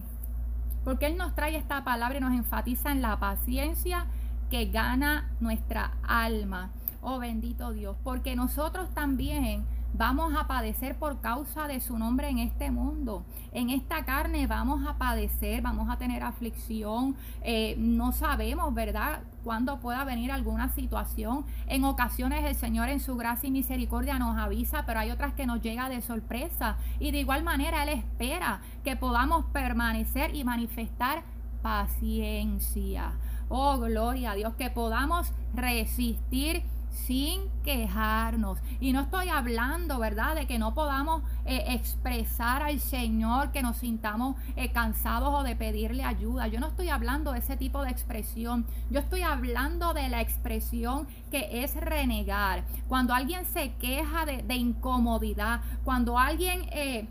Porque 0.83 1.07
Él 1.07 1.17
nos 1.17 1.35
trae 1.35 1.55
esta 1.55 1.83
palabra 1.83 2.17
y 2.17 2.21
nos 2.21 2.33
enfatiza 2.33 2.91
en 2.91 3.01
la 3.01 3.19
paciencia 3.19 4.05
que 4.49 4.65
gana 4.65 5.29
nuestra 5.39 5.93
alma. 6.03 6.71
Oh 7.01 7.19
bendito 7.19 7.71
Dios. 7.73 7.95
Porque 8.03 8.35
nosotros 8.35 8.89
también 8.93 9.65
vamos 9.93 10.33
a 10.35 10.47
padecer 10.47 10.97
por 10.97 11.19
causa 11.21 11.67
de 11.67 11.79
su 11.79 11.97
nombre 11.97 12.29
en 12.29 12.39
este 12.39 12.71
mundo. 12.71 13.25
En 13.51 13.69
esta 13.69 14.05
carne 14.05 14.47
vamos 14.47 14.87
a 14.87 14.97
padecer, 14.97 15.61
vamos 15.61 15.89
a 15.89 15.97
tener 15.97 16.23
aflicción. 16.23 17.15
Eh, 17.41 17.75
no 17.77 18.11
sabemos, 18.11 18.73
¿verdad? 18.73 19.21
Cuándo 19.43 19.79
pueda 19.79 20.03
venir 20.03 20.31
alguna 20.31 20.69
situación. 20.69 21.45
En 21.67 21.83
ocasiones 21.83 22.45
el 22.45 22.55
Señor 22.55 22.89
en 22.89 22.99
su 22.99 23.15
gracia 23.17 23.47
y 23.47 23.51
misericordia 23.51 24.19
nos 24.19 24.37
avisa, 24.37 24.85
pero 24.85 24.99
hay 24.99 25.11
otras 25.11 25.33
que 25.33 25.45
nos 25.45 25.61
llega 25.61 25.89
de 25.89 26.01
sorpresa. 26.01 26.77
Y 26.99 27.11
de 27.11 27.19
igual 27.19 27.43
manera 27.43 27.83
Él 27.83 27.89
espera 27.89 28.61
que 28.83 28.95
podamos 28.95 29.45
permanecer 29.45 30.35
y 30.35 30.43
manifestar 30.43 31.23
paciencia. 31.61 33.13
Oh, 33.49 33.79
gloria 33.79 34.31
a 34.31 34.35
Dios, 34.35 34.53
que 34.55 34.69
podamos 34.69 35.33
resistir 35.53 36.63
sin 37.05 37.41
quejarnos. 37.63 38.59
Y 38.79 38.93
no 38.93 39.01
estoy 39.01 39.29
hablando, 39.29 39.99
¿verdad?, 39.99 40.35
de 40.35 40.47
que 40.47 40.59
no 40.59 40.73
podamos 40.73 41.23
eh, 41.45 41.63
expresar 41.67 42.63
al 42.63 42.79
Señor 42.79 43.51
que 43.51 43.61
nos 43.61 43.77
sintamos 43.77 44.35
eh, 44.55 44.71
cansados 44.71 45.33
o 45.33 45.43
de 45.43 45.55
pedirle 45.55 46.03
ayuda. 46.03 46.47
Yo 46.47 46.59
no 46.59 46.67
estoy 46.67 46.89
hablando 46.89 47.31
de 47.31 47.39
ese 47.39 47.57
tipo 47.57 47.81
de 47.83 47.91
expresión. 47.91 48.65
Yo 48.89 48.99
estoy 48.99 49.21
hablando 49.21 49.93
de 49.93 50.09
la 50.09 50.21
expresión 50.21 51.07
que 51.31 51.63
es 51.63 51.75
renegar. 51.75 52.63
Cuando 52.87 53.13
alguien 53.13 53.45
se 53.45 53.73
queja 53.75 54.25
de, 54.25 54.55
incomodidad, 54.55 55.61
cuando 55.83 56.17
alguien 56.17 56.61
eh, 56.71 57.07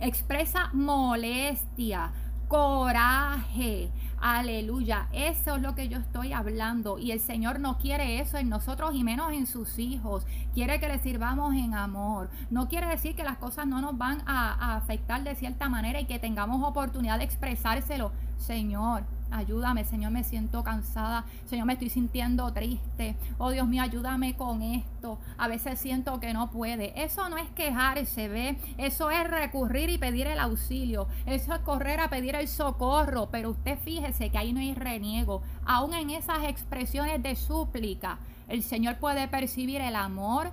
expresa 0.00 0.70
molestia, 0.72 2.12
coraje, 2.52 3.90
Aleluya, 4.20 5.08
eso 5.10 5.56
es 5.56 5.62
lo 5.62 5.74
que 5.74 5.88
yo 5.88 5.96
estoy 5.96 6.34
hablando 6.34 6.98
y 6.98 7.10
el 7.10 7.18
Señor 7.18 7.58
no 7.60 7.78
quiere 7.78 8.20
eso 8.20 8.36
en 8.36 8.50
nosotros 8.50 8.94
y 8.94 9.02
menos 9.02 9.32
en 9.32 9.46
sus 9.46 9.78
hijos. 9.78 10.26
Quiere 10.52 10.78
que 10.78 10.86
le 10.86 10.98
sirvamos 10.98 11.54
en 11.54 11.74
amor. 11.74 12.28
No 12.50 12.68
quiere 12.68 12.88
decir 12.88 13.16
que 13.16 13.24
las 13.24 13.38
cosas 13.38 13.66
no 13.66 13.80
nos 13.80 13.96
van 13.96 14.20
a, 14.26 14.52
a 14.52 14.76
afectar 14.76 15.24
de 15.24 15.34
cierta 15.34 15.70
manera 15.70 15.98
y 15.98 16.04
que 16.04 16.18
tengamos 16.18 16.62
oportunidad 16.62 17.18
de 17.18 17.24
expresárselo. 17.24 18.12
Señor, 18.42 19.04
Ayúdame, 19.32 19.84
Señor, 19.84 20.12
me 20.12 20.24
siento 20.24 20.62
cansada. 20.62 21.24
Señor, 21.46 21.66
me 21.66 21.72
estoy 21.72 21.88
sintiendo 21.88 22.52
triste. 22.52 23.16
Oh 23.38 23.50
Dios 23.50 23.66
mío, 23.66 23.82
ayúdame 23.82 24.36
con 24.36 24.60
esto. 24.60 25.18
A 25.38 25.48
veces 25.48 25.78
siento 25.78 26.20
que 26.20 26.34
no 26.34 26.50
puede. 26.50 27.02
Eso 27.02 27.30
no 27.30 27.38
es 27.38 27.48
quejarse, 27.50 28.28
¿ve? 28.28 28.58
Eso 28.76 29.10
es 29.10 29.26
recurrir 29.28 29.88
y 29.88 29.96
pedir 29.96 30.26
el 30.26 30.38
auxilio. 30.38 31.08
Eso 31.24 31.54
es 31.54 31.60
correr 31.60 32.00
a 32.00 32.10
pedir 32.10 32.36
el 32.36 32.46
socorro. 32.46 33.30
Pero 33.32 33.50
usted 33.50 33.78
fíjese 33.78 34.28
que 34.28 34.36
ahí 34.36 34.52
no 34.52 34.60
hay 34.60 34.74
reniego. 34.74 35.40
Aún 35.64 35.94
en 35.94 36.10
esas 36.10 36.44
expresiones 36.44 37.22
de 37.22 37.34
súplica, 37.34 38.18
el 38.48 38.62
Señor 38.62 38.98
puede 38.98 39.28
percibir 39.28 39.80
el 39.80 39.96
amor, 39.96 40.52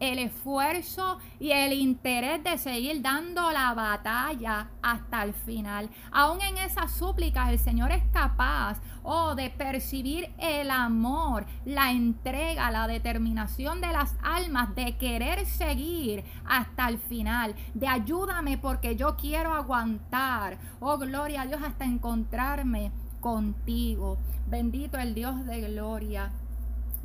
el 0.00 0.18
esfuerzo 0.18 1.18
y 1.38 1.52
el 1.52 1.72
interés 1.72 2.42
de 2.44 2.58
seguir 2.58 3.02
dando 3.02 3.50
la 3.50 3.74
batalla 3.74 4.68
hasta 4.82 5.22
el 5.22 5.34
final. 5.34 5.90
Aún 6.10 6.40
en 6.42 6.58
esas 6.58 6.92
súplicas 6.92 7.48
el 7.50 7.58
Señor 7.58 7.92
es 7.92 8.02
capaz 8.12 8.80
oh, 9.02 9.34
de 9.34 9.50
percibir 9.50 10.32
el 10.38 10.70
amor, 10.70 11.46
la 11.64 11.92
entrega, 11.92 12.70
la 12.70 12.86
determinación 12.86 13.80
de 13.80 13.92
las 13.92 14.14
almas 14.22 14.74
de 14.74 14.96
querer 14.96 15.46
seguir 15.46 16.24
hasta 16.44 16.88
el 16.88 16.98
final, 16.98 17.54
de 17.74 17.88
ayúdame 17.88 18.58
porque 18.58 18.96
yo 18.96 19.16
quiero 19.16 19.54
aguantar. 19.54 20.58
Oh, 20.80 20.98
gloria 20.98 21.42
a 21.42 21.46
Dios 21.46 21.62
hasta 21.62 21.84
encontrarme 21.84 22.92
contigo. 23.20 24.18
Bendito 24.46 24.98
el 24.98 25.14
Dios 25.14 25.44
de 25.46 25.62
gloria. 25.62 26.30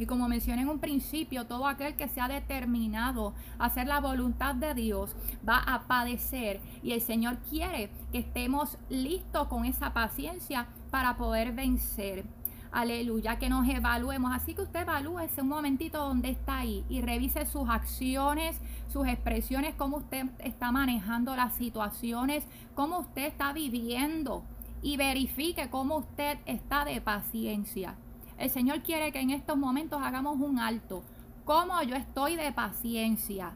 Y 0.01 0.07
como 0.07 0.27
mencioné 0.27 0.63
en 0.63 0.69
un 0.69 0.79
principio, 0.79 1.45
todo 1.45 1.67
aquel 1.67 1.95
que 1.95 2.07
se 2.07 2.19
ha 2.19 2.27
determinado 2.27 3.35
a 3.59 3.65
hacer 3.65 3.85
la 3.85 3.99
voluntad 3.99 4.55
de 4.55 4.73
Dios 4.73 5.15
va 5.47 5.57
a 5.59 5.83
padecer. 5.83 6.59
Y 6.81 6.93
el 6.93 7.01
Señor 7.01 7.37
quiere 7.47 7.91
que 8.11 8.17
estemos 8.17 8.79
listos 8.89 9.47
con 9.47 9.63
esa 9.63 9.93
paciencia 9.93 10.65
para 10.89 11.17
poder 11.17 11.51
vencer. 11.51 12.25
Aleluya, 12.71 13.37
que 13.37 13.47
nos 13.47 13.69
evaluemos. 13.69 14.31
Así 14.33 14.55
que 14.55 14.63
usted 14.63 14.81
evalúese 14.81 15.43
un 15.43 15.49
momentito 15.49 15.99
donde 15.99 16.31
está 16.31 16.57
ahí 16.57 16.83
y 16.89 17.01
revise 17.01 17.45
sus 17.45 17.69
acciones, 17.69 18.59
sus 18.87 19.05
expresiones, 19.07 19.75
cómo 19.75 19.97
usted 19.97 20.25
está 20.39 20.71
manejando 20.71 21.35
las 21.35 21.53
situaciones, 21.53 22.43
cómo 22.73 23.01
usted 23.01 23.27
está 23.27 23.53
viviendo 23.53 24.43
y 24.81 24.97
verifique 24.97 25.69
cómo 25.69 25.97
usted 25.97 26.39
está 26.47 26.85
de 26.85 27.01
paciencia. 27.01 27.97
El 28.41 28.49
Señor 28.49 28.81
quiere 28.81 29.11
que 29.11 29.19
en 29.19 29.29
estos 29.29 29.55
momentos 29.55 30.01
hagamos 30.01 30.39
un 30.39 30.57
alto. 30.57 31.03
¿Cómo 31.45 31.79
yo 31.83 31.95
estoy 31.95 32.35
de 32.35 32.51
paciencia? 32.51 33.53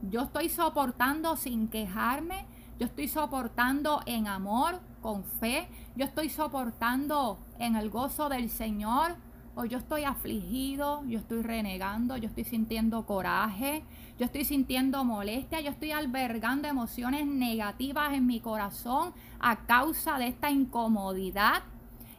Yo 0.00 0.22
estoy 0.22 0.48
soportando 0.48 1.36
sin 1.36 1.68
quejarme. 1.68 2.46
Yo 2.80 2.86
estoy 2.86 3.06
soportando 3.06 4.00
en 4.06 4.28
amor, 4.28 4.80
con 5.02 5.24
fe. 5.24 5.68
Yo 5.94 6.06
estoy 6.06 6.30
soportando 6.30 7.38
en 7.58 7.76
el 7.76 7.90
gozo 7.90 8.30
del 8.30 8.48
Señor. 8.48 9.16
O 9.56 9.66
yo 9.66 9.76
estoy 9.76 10.04
afligido, 10.04 11.04
yo 11.04 11.18
estoy 11.18 11.42
renegando, 11.42 12.16
yo 12.16 12.28
estoy 12.28 12.44
sintiendo 12.44 13.04
coraje, 13.04 13.84
yo 14.18 14.24
estoy 14.24 14.46
sintiendo 14.46 15.04
molestia, 15.04 15.60
yo 15.60 15.68
estoy 15.68 15.90
albergando 15.90 16.68
emociones 16.68 17.26
negativas 17.26 18.14
en 18.14 18.24
mi 18.24 18.40
corazón 18.40 19.12
a 19.38 19.66
causa 19.66 20.16
de 20.16 20.28
esta 20.28 20.50
incomodidad 20.50 21.64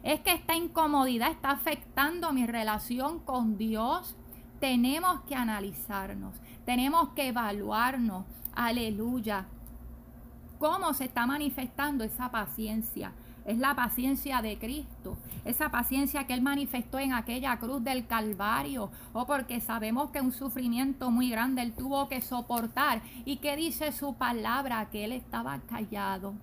es 0.04 0.20
que 0.20 0.32
esta 0.32 0.54
incomodidad 0.54 1.30
está 1.30 1.50
afectando 1.50 2.32
mi 2.32 2.46
relación 2.46 3.20
con 3.20 3.56
Dios. 3.56 4.14
Tenemos 4.60 5.22
que 5.22 5.34
analizarnos, 5.34 6.34
tenemos 6.66 7.08
que 7.10 7.28
evaluarnos. 7.28 8.26
Aleluya. 8.54 9.46
¿Cómo 10.58 10.92
se 10.92 11.06
está 11.06 11.26
manifestando 11.26 12.04
esa 12.04 12.30
paciencia? 12.30 13.12
Es 13.46 13.58
la 13.58 13.74
paciencia 13.74 14.40
de 14.40 14.58
Cristo, 14.58 15.18
esa 15.44 15.70
paciencia 15.70 16.26
que 16.26 16.32
Él 16.32 16.40
manifestó 16.40 16.98
en 16.98 17.12
aquella 17.12 17.58
cruz 17.58 17.82
del 17.82 18.06
Calvario, 18.06 18.84
o 19.12 19.20
oh, 19.20 19.26
porque 19.26 19.60
sabemos 19.60 20.10
que 20.10 20.22
un 20.22 20.32
sufrimiento 20.32 21.10
muy 21.10 21.28
grande 21.30 21.60
Él 21.60 21.74
tuvo 21.74 22.08
que 22.08 22.22
soportar 22.22 23.02
y 23.26 23.36
que 23.38 23.56
dice 23.56 23.92
su 23.92 24.14
palabra 24.14 24.88
que 24.90 25.04
Él 25.04 25.12
estaba 25.12 25.60
callado, 25.60 26.34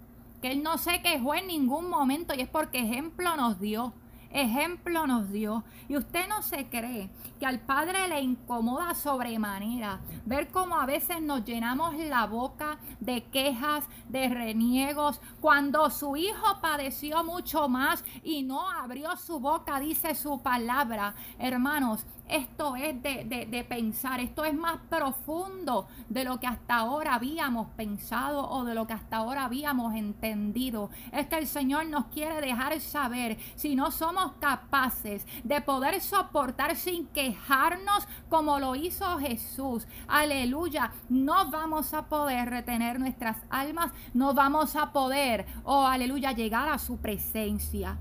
que 0.41 0.51
Él 0.51 0.63
no 0.63 0.77
se 0.77 1.01
quejó 1.01 1.35
en 1.35 1.47
ningún 1.47 1.89
momento 1.89 2.33
y 2.33 2.41
es 2.41 2.49
porque 2.49 2.79
ejemplo 2.79 3.35
nos 3.35 3.59
dio 3.59 3.93
ejemplo 4.33 5.07
nos 5.07 5.31
dio. 5.31 5.63
Y 5.87 5.97
usted 5.97 6.27
no 6.27 6.41
se 6.41 6.67
cree 6.69 7.09
que 7.39 7.45
al 7.45 7.59
Padre 7.59 8.07
le 8.07 8.21
incomoda 8.21 8.93
sobremanera 8.93 9.99
ver 10.25 10.49
cómo 10.49 10.79
a 10.79 10.85
veces 10.85 11.21
nos 11.21 11.43
llenamos 11.43 11.95
la 11.95 12.25
boca 12.27 12.79
de 12.99 13.23
quejas, 13.25 13.85
de 14.09 14.29
reniegos, 14.29 15.19
cuando 15.39 15.89
su 15.89 16.15
Hijo 16.15 16.61
padeció 16.61 17.23
mucho 17.23 17.67
más 17.67 18.03
y 18.23 18.43
no 18.43 18.69
abrió 18.69 19.15
su 19.17 19.39
boca, 19.39 19.79
dice 19.79 20.15
su 20.15 20.41
palabra. 20.41 21.15
Hermanos, 21.39 22.05
esto 22.31 22.75
es 22.75 23.01
de, 23.03 23.65
pensar, 23.67 24.19
esto 24.19 24.45
es 24.45 24.53
más 24.53 24.77
profundo 24.89 25.87
de 26.09 26.23
lo 26.23 26.39
que 26.39 26.47
hasta 26.47 26.77
ahora 26.77 27.15
habíamos 27.15 27.67
pensado 27.75 28.49
o 28.49 28.63
de 28.63 28.73
lo 28.73 28.87
que 28.87 28.93
hasta 28.93 29.17
ahora 29.17 29.45
habíamos 29.45 29.93
entendido. 29.95 30.89
Es 31.11 31.27
que 31.27 31.37
el 31.37 31.47
Señor 31.47 31.85
nos 31.87 32.05
quiere 32.05 32.39
dejar 32.41 32.79
saber 32.79 33.37
si 33.55 33.75
no 33.75 33.91
somos 33.91 34.33
capaces 34.39 35.25
de 35.43 35.61
poder 35.61 35.99
soportar 36.01 36.75
sin 36.75 37.07
quejarnos 37.07 38.07
como 38.29 38.59
lo 38.59 38.75
hizo 38.75 39.19
Jesús. 39.19 39.85
Aleluya, 40.07 40.91
no 41.09 41.51
vamos 41.51 41.93
a 41.93 42.07
poder 42.07 42.49
retener 42.49 42.99
nuestras 42.99 43.37
almas, 43.49 43.91
no 44.13 44.33
vamos 44.33 44.75
a 44.75 44.91
poder, 44.93 45.45
oh 45.63 45.85
aleluya, 45.85 46.31
llegar 46.31 46.69
a 46.69 46.79
su 46.79 46.97
presencia 46.97 47.97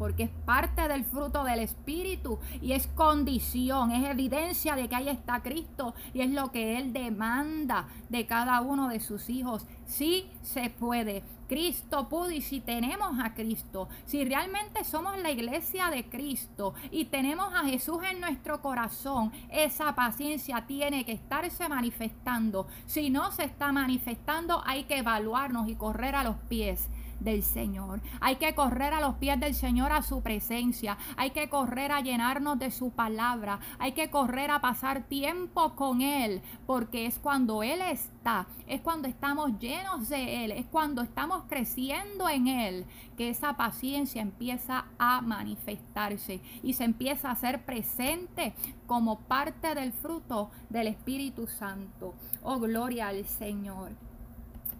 porque 0.00 0.22
es 0.22 0.30
parte 0.46 0.88
del 0.88 1.04
fruto 1.04 1.44
del 1.44 1.60
Espíritu 1.60 2.38
y 2.62 2.72
es 2.72 2.86
condición, 2.86 3.92
es 3.92 4.08
evidencia 4.08 4.74
de 4.74 4.88
que 4.88 4.96
ahí 4.96 5.10
está 5.10 5.42
Cristo 5.42 5.92
y 6.14 6.22
es 6.22 6.30
lo 6.30 6.50
que 6.50 6.78
Él 6.78 6.94
demanda 6.94 7.86
de 8.08 8.24
cada 8.24 8.62
uno 8.62 8.88
de 8.88 8.98
sus 8.98 9.28
hijos. 9.28 9.66
Sí 9.84 10.30
se 10.42 10.70
puede. 10.70 11.22
Cristo 11.50 12.08
pudo 12.08 12.30
y 12.30 12.40
si 12.40 12.60
tenemos 12.60 13.18
a 13.22 13.34
Cristo, 13.34 13.90
si 14.06 14.24
realmente 14.24 14.84
somos 14.84 15.18
la 15.18 15.32
iglesia 15.32 15.90
de 15.90 16.08
Cristo 16.08 16.72
y 16.90 17.06
tenemos 17.06 17.52
a 17.52 17.64
Jesús 17.64 17.98
en 18.10 18.20
nuestro 18.20 18.62
corazón, 18.62 19.32
esa 19.50 19.94
paciencia 19.94 20.64
tiene 20.66 21.04
que 21.04 21.12
estarse 21.12 21.68
manifestando. 21.68 22.68
Si 22.86 23.10
no 23.10 23.32
se 23.32 23.44
está 23.44 23.70
manifestando, 23.70 24.62
hay 24.64 24.84
que 24.84 24.98
evaluarnos 24.98 25.68
y 25.68 25.74
correr 25.74 26.14
a 26.14 26.24
los 26.24 26.36
pies 26.48 26.88
del 27.20 27.42
Señor. 27.42 28.00
Hay 28.20 28.36
que 28.36 28.54
correr 28.54 28.92
a 28.94 29.00
los 29.00 29.14
pies 29.16 29.38
del 29.38 29.54
Señor 29.54 29.92
a 29.92 30.02
su 30.02 30.22
presencia. 30.22 30.98
Hay 31.16 31.30
que 31.30 31.48
correr 31.48 31.92
a 31.92 32.00
llenarnos 32.00 32.58
de 32.58 32.70
su 32.70 32.90
palabra. 32.90 33.60
Hay 33.78 33.92
que 33.92 34.10
correr 34.10 34.50
a 34.50 34.60
pasar 34.60 35.04
tiempo 35.04 35.76
con 35.76 36.02
Él, 36.02 36.42
porque 36.66 37.06
es 37.06 37.18
cuando 37.18 37.62
Él 37.62 37.80
está, 37.82 38.46
es 38.66 38.80
cuando 38.80 39.08
estamos 39.08 39.58
llenos 39.58 40.08
de 40.08 40.44
Él, 40.44 40.52
es 40.52 40.66
cuando 40.66 41.02
estamos 41.02 41.44
creciendo 41.48 42.28
en 42.28 42.48
Él, 42.48 42.86
que 43.16 43.28
esa 43.28 43.56
paciencia 43.56 44.22
empieza 44.22 44.86
a 44.98 45.20
manifestarse 45.20 46.40
y 46.62 46.72
se 46.74 46.84
empieza 46.84 47.28
a 47.28 47.32
hacer 47.32 47.64
presente 47.64 48.54
como 48.86 49.20
parte 49.20 49.74
del 49.74 49.92
fruto 49.92 50.50
del 50.68 50.88
Espíritu 50.88 51.46
Santo. 51.46 52.14
Oh, 52.42 52.58
gloria 52.58 53.08
al 53.08 53.26
Señor. 53.26 54.09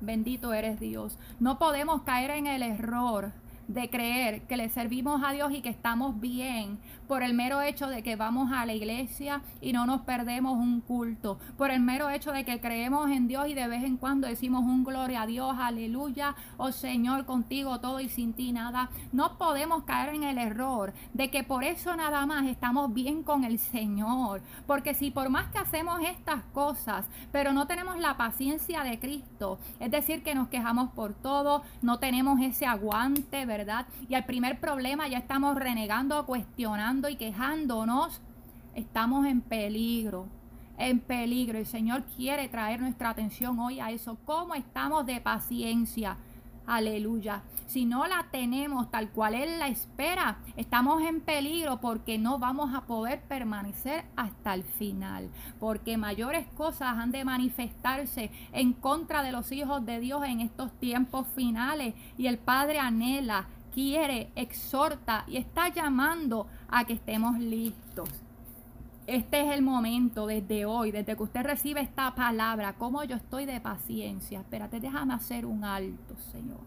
Bendito 0.00 0.52
eres 0.52 0.80
Dios. 0.80 1.19
No 1.38 1.59
podemos 1.59 2.02
caer 2.02 2.30
en 2.30 2.47
el 2.47 2.62
error 2.62 3.33
de 3.73 3.89
creer 3.89 4.43
que 4.43 4.57
le 4.57 4.69
servimos 4.69 5.23
a 5.25 5.33
Dios 5.33 5.53
y 5.53 5.62
que 5.62 5.69
estamos 5.69 6.19
bien 6.21 6.79
por 7.07 7.23
el 7.23 7.35
mero 7.35 7.61
hecho 7.61 7.89
de 7.89 8.03
que 8.03 8.17
vamos 8.17 8.53
a 8.53 8.67
la 8.67 8.73
iglesia 8.73 9.42
y 9.61 9.73
no 9.73 9.87
nos 9.87 10.03
perdemos 10.03 10.57
un 10.59 10.81
culto, 10.81 11.38
por 11.57 11.71
el 11.71 11.81
mero 11.81 12.11
hecho 12.11 12.33
de 12.33 12.44
que 12.44 12.61
creemos 12.61 13.11
en 13.11 13.29
Dios 13.29 13.49
y 13.49 13.55
de 13.55 13.66
vez 13.68 13.85
en 13.85 13.97
cuando 13.97 14.29
decimos 14.29 14.62
un 14.62 14.85
gloria 14.85 15.23
a 15.23 15.27
Dios, 15.27 15.57
aleluya, 15.59 16.35
oh 16.57 16.73
Señor, 16.73 17.27
contigo 17.27 17.81
todo 17.81 18.01
y 18.01 18.09
sin 18.09 18.33
ti 18.33 18.53
nada. 18.53 18.90
No 19.12 19.38
podemos 19.38 19.85
caer 19.85 20.14
en 20.14 20.25
el 20.25 20.38
error 20.38 20.92
de 21.14 21.31
que 21.31 21.42
por 21.44 21.64
eso 21.64 21.97
nada 21.97 22.27
más 22.27 22.47
estamos 22.47 22.92
bien 22.92 23.23
con 23.23 23.44
el 23.44 23.59
Señor, 23.59 24.42
porque 24.66 24.94
si 24.94 25.11
por 25.11 25.31
más 25.31 25.49
que 25.49 25.59
hacemos 25.59 26.01
estas 26.01 26.42
cosas, 26.53 27.07
pero 27.33 27.53
no 27.53 27.66
tenemos 27.66 27.99
la 27.99 28.16
paciencia 28.16 28.83
de 28.83 28.99
Cristo, 28.99 29.59
es 29.79 29.90
decir, 29.90 30.23
que 30.23 30.35
nos 30.35 30.49
quejamos 30.49 30.90
por 30.90 31.14
todo, 31.14 31.62
no 31.83 31.99
tenemos 31.99 32.40
ese 32.40 32.66
aguante, 32.66 33.47
¿verdad? 33.47 33.60
Y 34.09 34.14
al 34.14 34.25
primer 34.25 34.61
problema 34.61 35.09
ya 35.09 35.18
estamos 35.18 35.57
renegando, 35.57 36.25
cuestionando 36.27 37.09
y 37.09 37.16
quejándonos. 37.16 38.20
Estamos 38.75 39.27
en 39.27 39.40
peligro, 39.40 40.27
en 40.79 41.01
peligro. 41.01 41.59
El 41.59 41.66
Señor 41.66 42.05
quiere 42.16 42.49
traer 42.49 42.81
nuestra 42.81 43.11
atención 43.11 43.59
hoy 43.59 43.81
a 43.81 43.90
eso. 43.90 44.16
¿Cómo 44.25 44.55
estamos 44.55 45.05
de 45.07 45.20
paciencia? 45.20 46.16
Aleluya. 46.70 47.42
Si 47.66 47.85
no 47.85 48.06
la 48.06 48.28
tenemos 48.30 48.92
tal 48.92 49.11
cual 49.11 49.35
Él 49.35 49.59
la 49.59 49.66
espera, 49.66 50.38
estamos 50.56 51.02
en 51.02 51.20
peligro 51.20 51.80
porque 51.80 52.16
no 52.16 52.38
vamos 52.38 52.72
a 52.76 52.83
poder 52.83 53.22
permanecer 53.22 54.04
hasta 54.14 54.54
el 54.54 54.62
final. 54.62 55.30
Porque 55.59 55.96
mayores 55.96 56.46
cosas 56.56 56.96
han 56.96 57.11
de 57.11 57.24
manifestarse 57.24 58.30
en 58.52 58.72
contra 58.72 59.24
de 59.24 59.33
los 59.33 59.50
hijos 59.50 59.85
de 59.85 59.98
Dios 59.98 60.22
en 60.24 60.42
estos 60.42 60.70
tiempos 60.78 61.26
finales. 61.35 61.94
Y 62.16 62.28
el 62.28 62.38
Padre 62.38 62.78
anhela, 62.78 63.48
quiere, 63.74 64.30
exhorta 64.37 65.24
y 65.26 65.38
está 65.38 65.70
llamando 65.70 66.46
a 66.68 66.85
que 66.85 66.92
estemos 66.92 67.37
listos. 67.40 68.09
Este 69.11 69.40
es 69.40 69.53
el 69.53 69.62
momento 69.62 70.29
desde 70.29 70.66
hoy, 70.66 70.92
desde 70.92 71.16
que 71.16 71.23
usted 71.25 71.42
recibe 71.42 71.81
esta 71.81 72.14
palabra, 72.14 72.75
como 72.75 73.03
yo 73.03 73.16
estoy 73.16 73.44
de 73.44 73.61
paciencia. 73.61 74.38
Espérate, 74.38 74.79
déjame 74.79 75.14
hacer 75.14 75.46
un 75.46 75.64
alto, 75.64 76.16
Señor. 76.31 76.61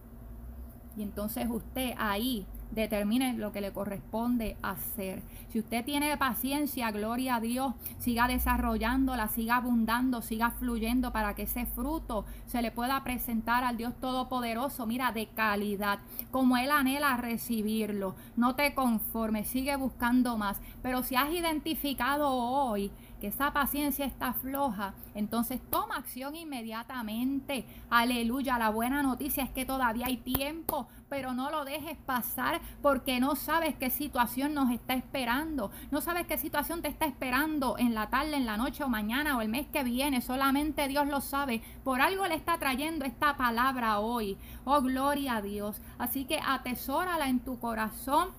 Y 0.98 1.04
entonces 1.04 1.48
usted 1.50 1.94
ahí 1.98 2.46
determine 2.74 3.34
lo 3.34 3.52
que 3.52 3.62
le 3.62 3.72
corresponde 3.72 4.58
hacer. 4.62 5.22
Si 5.50 5.60
usted 5.60 5.86
tiene 5.86 6.18
paciencia, 6.18 6.92
gloria 6.92 7.36
a 7.36 7.40
Dios, 7.40 7.74
siga 8.00 8.28
desarrollándola, 8.28 9.28
siga 9.28 9.58
abundando, 9.58 10.22
siga 10.22 10.52
fluyendo 10.52 11.12
para 11.12 11.36
que 11.36 11.44
ese 11.44 11.66
fruto 11.66 12.26
se 12.48 12.62
le 12.62 12.72
pueda 12.72 13.04
presentar 13.04 13.64
al 13.64 13.78
Dios 13.78 13.94
Todopoderoso, 14.00 14.86
mira, 14.86 15.12
de 15.12 15.28
calidad, 15.28 16.00
como 16.32 16.58
Él 16.58 16.72
anhela 16.72 17.16
recibirlo. 17.18 18.16
No 18.36 18.56
te 18.56 18.74
conformes, 18.74 19.48
sigue 19.48 19.76
buscando 19.76 20.38
más. 20.38 20.60
Pero 20.82 21.04
si 21.04 21.16
has 21.16 21.32
identificado 21.32 22.30
hoy 22.30 22.92
que 23.22 23.28
esa 23.28 23.54
paciencia 23.54 24.06
está 24.06 24.34
floja, 24.34 24.94
entonces 25.16 25.62
toma 25.70 25.98
acción 25.98 26.36
inmediatamente. 26.36 27.66
Aleluya, 27.90 28.58
la 28.58 28.70
buena 28.70 29.02
noticia 29.02 29.44
es 29.44 29.50
que 29.50 29.66
todavía 29.66 30.08
hay 30.08 30.18
tiempo, 30.18 30.88
pero 31.14 31.32
no 31.32 31.52
lo 31.52 31.64
dejes 31.64 31.96
pasar 32.08 32.60
porque 32.82 33.20
no 33.20 33.36
sabes 33.36 33.76
qué 33.76 33.92
situación 33.92 34.56
nos 34.56 34.72
está 34.72 34.96
esperando. 34.96 35.70
No 35.92 36.02
sabes 36.02 36.26
qué 36.26 36.40
situación 36.40 36.82
te 36.82 36.88
está 36.88 37.06
esperando 37.06 37.78
en 37.78 37.94
la 37.94 38.10
tarde, 38.10 38.36
en 38.36 38.48
la 38.48 38.58
noche 38.58 38.84
o 38.84 38.90
mañana 38.90 39.38
o 39.38 39.42
el 39.42 39.48
mes 39.48 39.68
que 39.68 39.84
viene. 39.84 40.22
Solamente 40.22 40.88
Dios 40.88 41.06
lo 41.06 41.22
sabe. 41.22 41.62
Por 41.84 42.02
algo 42.02 42.26
le 42.26 42.34
está 42.34 42.58
trayendo 42.58 43.06
esta 43.06 43.38
palabra 43.38 44.00
hoy. 44.00 44.40
Oh, 44.66 44.82
gloria 44.82 45.36
a 45.36 45.42
Dios. 45.44 45.80
Así 46.00 46.26
que 46.26 46.40
atesórala 46.44 47.30
en 47.30 47.42
tu 47.42 47.60
corazón 47.60 48.30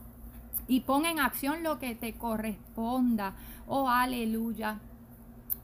y 0.66 0.80
pon 0.80 1.06
en 1.06 1.20
acción 1.20 1.62
lo 1.62 1.78
que 1.78 1.94
te 1.94 2.14
corresponda. 2.14 3.36
Oh, 3.68 3.88
aleluya. 3.88 4.80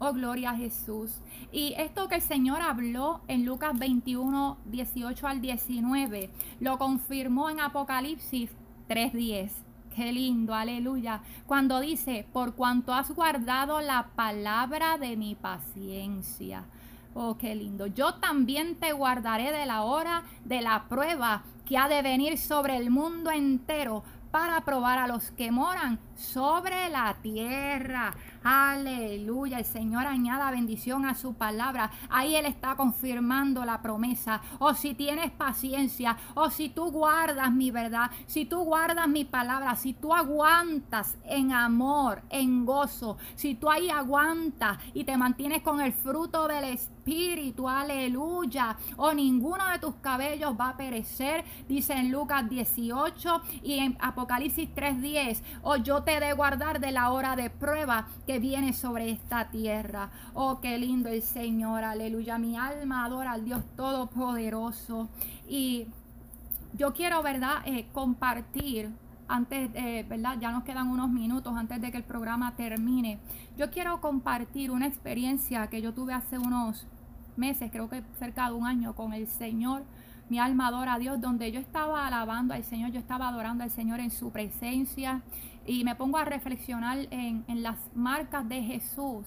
Oh, 0.03 0.15
gloria 0.15 0.53
a 0.53 0.57
Jesús. 0.57 1.21
Y 1.53 1.75
esto 1.77 2.09
que 2.09 2.15
el 2.15 2.23
Señor 2.23 2.63
habló 2.63 3.21
en 3.29 3.45
Lucas 3.45 3.79
21, 3.79 4.57
18 4.65 5.29
al 5.29 5.43
19, 5.43 6.31
lo 6.59 6.79
confirmó 6.79 7.51
en 7.51 7.61
Apocalipsis 7.61 8.51
3.10. 8.89 9.51
Qué 9.95 10.11
lindo, 10.11 10.55
aleluya. 10.55 11.21
Cuando 11.47 11.81
dice, 11.81 12.27
por 12.33 12.55
cuanto 12.55 12.95
has 12.95 13.15
guardado 13.15 13.83
la 13.83 14.09
palabra 14.17 14.97
de 14.97 15.19
mi 15.19 15.35
paciencia. 15.35 16.65
Oh, 17.13 17.37
qué 17.37 17.55
lindo. 17.55 17.87
Yo 17.87 18.15
también 18.15 18.77
te 18.77 18.93
guardaré 18.93 19.53
de 19.53 19.67
la 19.67 19.83
hora 19.83 20.23
de 20.47 20.63
la 20.63 20.89
prueba 20.89 21.43
que 21.67 21.77
ha 21.77 21.89
de 21.89 22.01
venir 22.01 22.39
sobre 22.39 22.79
el 22.79 22.89
mundo 22.89 23.31
entero 23.31 24.03
para 24.31 24.65
probar 24.65 24.99
a 24.99 25.07
los 25.07 25.31
que 25.33 25.51
moran 25.51 25.99
sobre 26.21 26.89
la 26.91 27.17
tierra. 27.23 28.13
Aleluya. 28.43 29.59
El 29.59 29.65
Señor 29.65 30.07
añada 30.07 30.51
bendición 30.51 31.05
a 31.07 31.15
su 31.15 31.35
palabra. 31.35 31.91
Ahí 32.09 32.37
Él 32.37 32.47
está 32.47 32.77
confirmando 32.77 33.65
la 33.65 33.83
promesa. 33.83 34.41
O 34.59 34.75
si 34.75 34.95
tienes 34.95 35.31
paciencia, 35.31 36.17
o 36.35 36.51
si 36.51 36.69
tú 36.69 36.91
guardas 36.91 37.53
mi 37.53 37.71
verdad, 37.71 38.11
si 38.27 38.45
tú 38.45 38.61
guardas 38.65 39.09
mi 39.09 39.25
palabra, 39.25 39.77
si 39.77 39.93
tú 39.93 40.15
aguantas 40.15 41.17
en 41.25 41.53
amor, 41.53 42.23
en 42.31 42.65
gozo, 42.65 43.17
si 43.35 43.55
tú 43.55 43.71
ahí 43.71 43.91
aguantas 43.91 44.79
y 44.95 45.05
te 45.05 45.17
mantienes 45.17 45.63
con 45.63 45.81
el 45.81 45.93
fruto 45.93 46.49
del 46.49 46.65
Espíritu, 46.65 47.69
aleluya. 47.69 48.77
O 48.97 49.13
ninguno 49.13 49.67
de 49.69 49.79
tus 49.79 49.97
cabellos 49.97 50.55
va 50.59 50.71
a 50.71 50.77
perecer, 50.77 51.45
dice 51.69 51.95
en 51.95 52.11
Lucas 52.11 52.49
18 52.49 53.43
y 53.63 53.79
en 53.79 53.97
Apocalipsis 54.01 54.69
3:10. 54.75 55.43
O 55.63 55.77
yo 55.77 56.03
te 56.03 56.10
de 56.19 56.33
guardar 56.33 56.81
de 56.81 56.91
la 56.91 57.11
hora 57.13 57.37
de 57.37 57.51
prueba 57.51 58.09
que 58.27 58.41
viene 58.41 58.73
sobre 58.73 59.11
esta 59.11 59.51
tierra. 59.51 60.11
Oh, 60.35 60.61
qué 60.61 60.79
lindo 60.79 61.09
el 61.09 61.23
Señor, 61.23 61.85
aleluya. 61.85 62.39
Mi 62.39 62.57
alma 62.57 63.05
adora 63.05 63.33
al 63.33 63.45
Dios 63.45 63.63
Todopoderoso. 63.77 65.09
Y 65.49 65.87
yo 66.73 66.93
quiero, 66.95 67.23
¿verdad?, 67.23 67.59
eh, 67.67 67.87
compartir 67.93 68.91
antes, 69.29 69.73
de, 69.73 70.05
¿verdad? 70.09 70.37
Ya 70.41 70.51
nos 70.51 70.65
quedan 70.65 70.89
unos 70.89 71.11
minutos 71.11 71.55
antes 71.57 71.81
de 71.81 71.93
que 71.93 71.99
el 71.99 72.05
programa 72.05 72.57
termine. 72.57 73.21
Yo 73.57 73.71
quiero 73.71 74.01
compartir 74.01 74.73
una 74.73 74.89
experiencia 74.89 75.69
que 75.69 75.81
yo 75.81 75.95
tuve 75.95 76.13
hace 76.13 76.39
unos 76.39 76.87
meses, 77.37 77.71
creo 77.71 77.89
que 77.89 78.03
cerca 78.19 78.49
de 78.49 78.55
un 78.55 78.67
año, 78.67 78.95
con 78.95 79.13
el 79.13 79.29
Señor. 79.29 79.85
Mi 80.31 80.39
alma 80.39 80.69
adora 80.69 80.95
a 80.95 80.99
Dios, 81.01 81.21
donde 81.21 81.51
yo 81.51 81.59
estaba 81.59 82.07
alabando 82.07 82.55
al 82.55 82.63
Señor, 82.63 82.93
yo 82.93 83.01
estaba 83.01 83.27
adorando 83.27 83.65
al 83.65 83.71
Señor 83.71 83.99
en 83.99 84.13
su 84.13 84.31
presencia 84.31 85.23
y 85.67 85.83
me 85.83 85.97
pongo 85.97 86.19
a 86.19 86.25
reflexionar 86.25 87.09
en, 87.11 87.45
las 87.49 87.77
marcas 87.97 88.49
de 88.49 88.63
Jesús. 88.63 89.27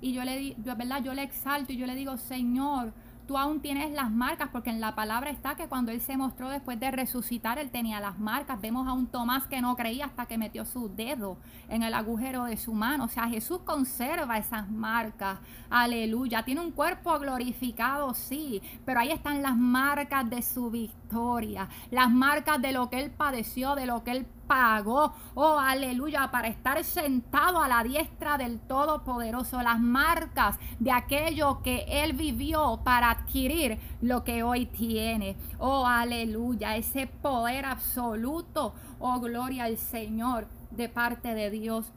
Y 0.00 0.12
yo 0.12 0.24
le, 0.24 0.56
yo, 0.64 0.74
¿verdad? 0.74 1.04
yo 1.04 1.14
le 1.14 1.22
exalto 1.22 1.72
y 1.72 1.76
yo 1.76 1.86
le 1.86 1.94
digo, 1.94 2.16
Señor, 2.16 2.92
tú 3.30 3.38
aún 3.38 3.60
tienes 3.60 3.92
las 3.92 4.10
marcas, 4.10 4.48
porque 4.50 4.70
en 4.70 4.80
la 4.80 4.96
palabra 4.96 5.30
está 5.30 5.54
que 5.54 5.68
cuando 5.68 5.92
Él 5.92 6.00
se 6.00 6.16
mostró 6.16 6.48
después 6.48 6.80
de 6.80 6.90
resucitar, 6.90 7.60
Él 7.60 7.70
tenía 7.70 8.00
las 8.00 8.18
marcas. 8.18 8.60
Vemos 8.60 8.88
a 8.88 8.92
un 8.92 9.06
Tomás 9.06 9.46
que 9.46 9.60
no 9.60 9.76
creía 9.76 10.06
hasta 10.06 10.26
que 10.26 10.36
metió 10.36 10.64
su 10.64 10.92
dedo 10.92 11.36
en 11.68 11.84
el 11.84 11.94
agujero 11.94 12.42
de 12.46 12.56
su 12.56 12.72
mano. 12.72 13.04
O 13.04 13.08
sea, 13.08 13.28
Jesús 13.28 13.60
conserva 13.64 14.36
esas 14.36 14.68
marcas. 14.68 15.38
Aleluya. 15.70 16.42
Tiene 16.42 16.60
un 16.60 16.72
cuerpo 16.72 17.16
glorificado, 17.20 18.14
sí, 18.14 18.60
pero 18.84 18.98
ahí 18.98 19.12
están 19.12 19.42
las 19.42 19.56
marcas 19.56 20.28
de 20.28 20.42
su 20.42 20.68
victoria, 20.68 21.68
las 21.92 22.10
marcas 22.10 22.60
de 22.60 22.72
lo 22.72 22.90
que 22.90 22.98
Él 22.98 23.12
padeció, 23.12 23.76
de 23.76 23.86
lo 23.86 24.02
que 24.02 24.10
Él 24.10 24.26
pagó, 24.50 25.12
oh 25.34 25.60
aleluya, 25.60 26.28
para 26.32 26.48
estar 26.48 26.82
sentado 26.82 27.62
a 27.62 27.68
la 27.68 27.84
diestra 27.84 28.36
del 28.36 28.58
Todopoderoso, 28.58 29.62
las 29.62 29.78
marcas 29.78 30.58
de 30.80 30.90
aquello 30.90 31.62
que 31.62 31.84
Él 31.86 32.14
vivió 32.14 32.80
para 32.82 33.12
adquirir 33.12 33.78
lo 34.00 34.24
que 34.24 34.42
hoy 34.42 34.66
tiene. 34.66 35.36
Oh 35.60 35.86
aleluya, 35.86 36.76
ese 36.76 37.06
poder 37.06 37.64
absoluto, 37.64 38.74
oh 38.98 39.20
gloria 39.20 39.64
al 39.64 39.78
Señor 39.78 40.48
de 40.72 40.88
parte 40.88 41.32
de 41.32 41.50
Dios. 41.50 41.92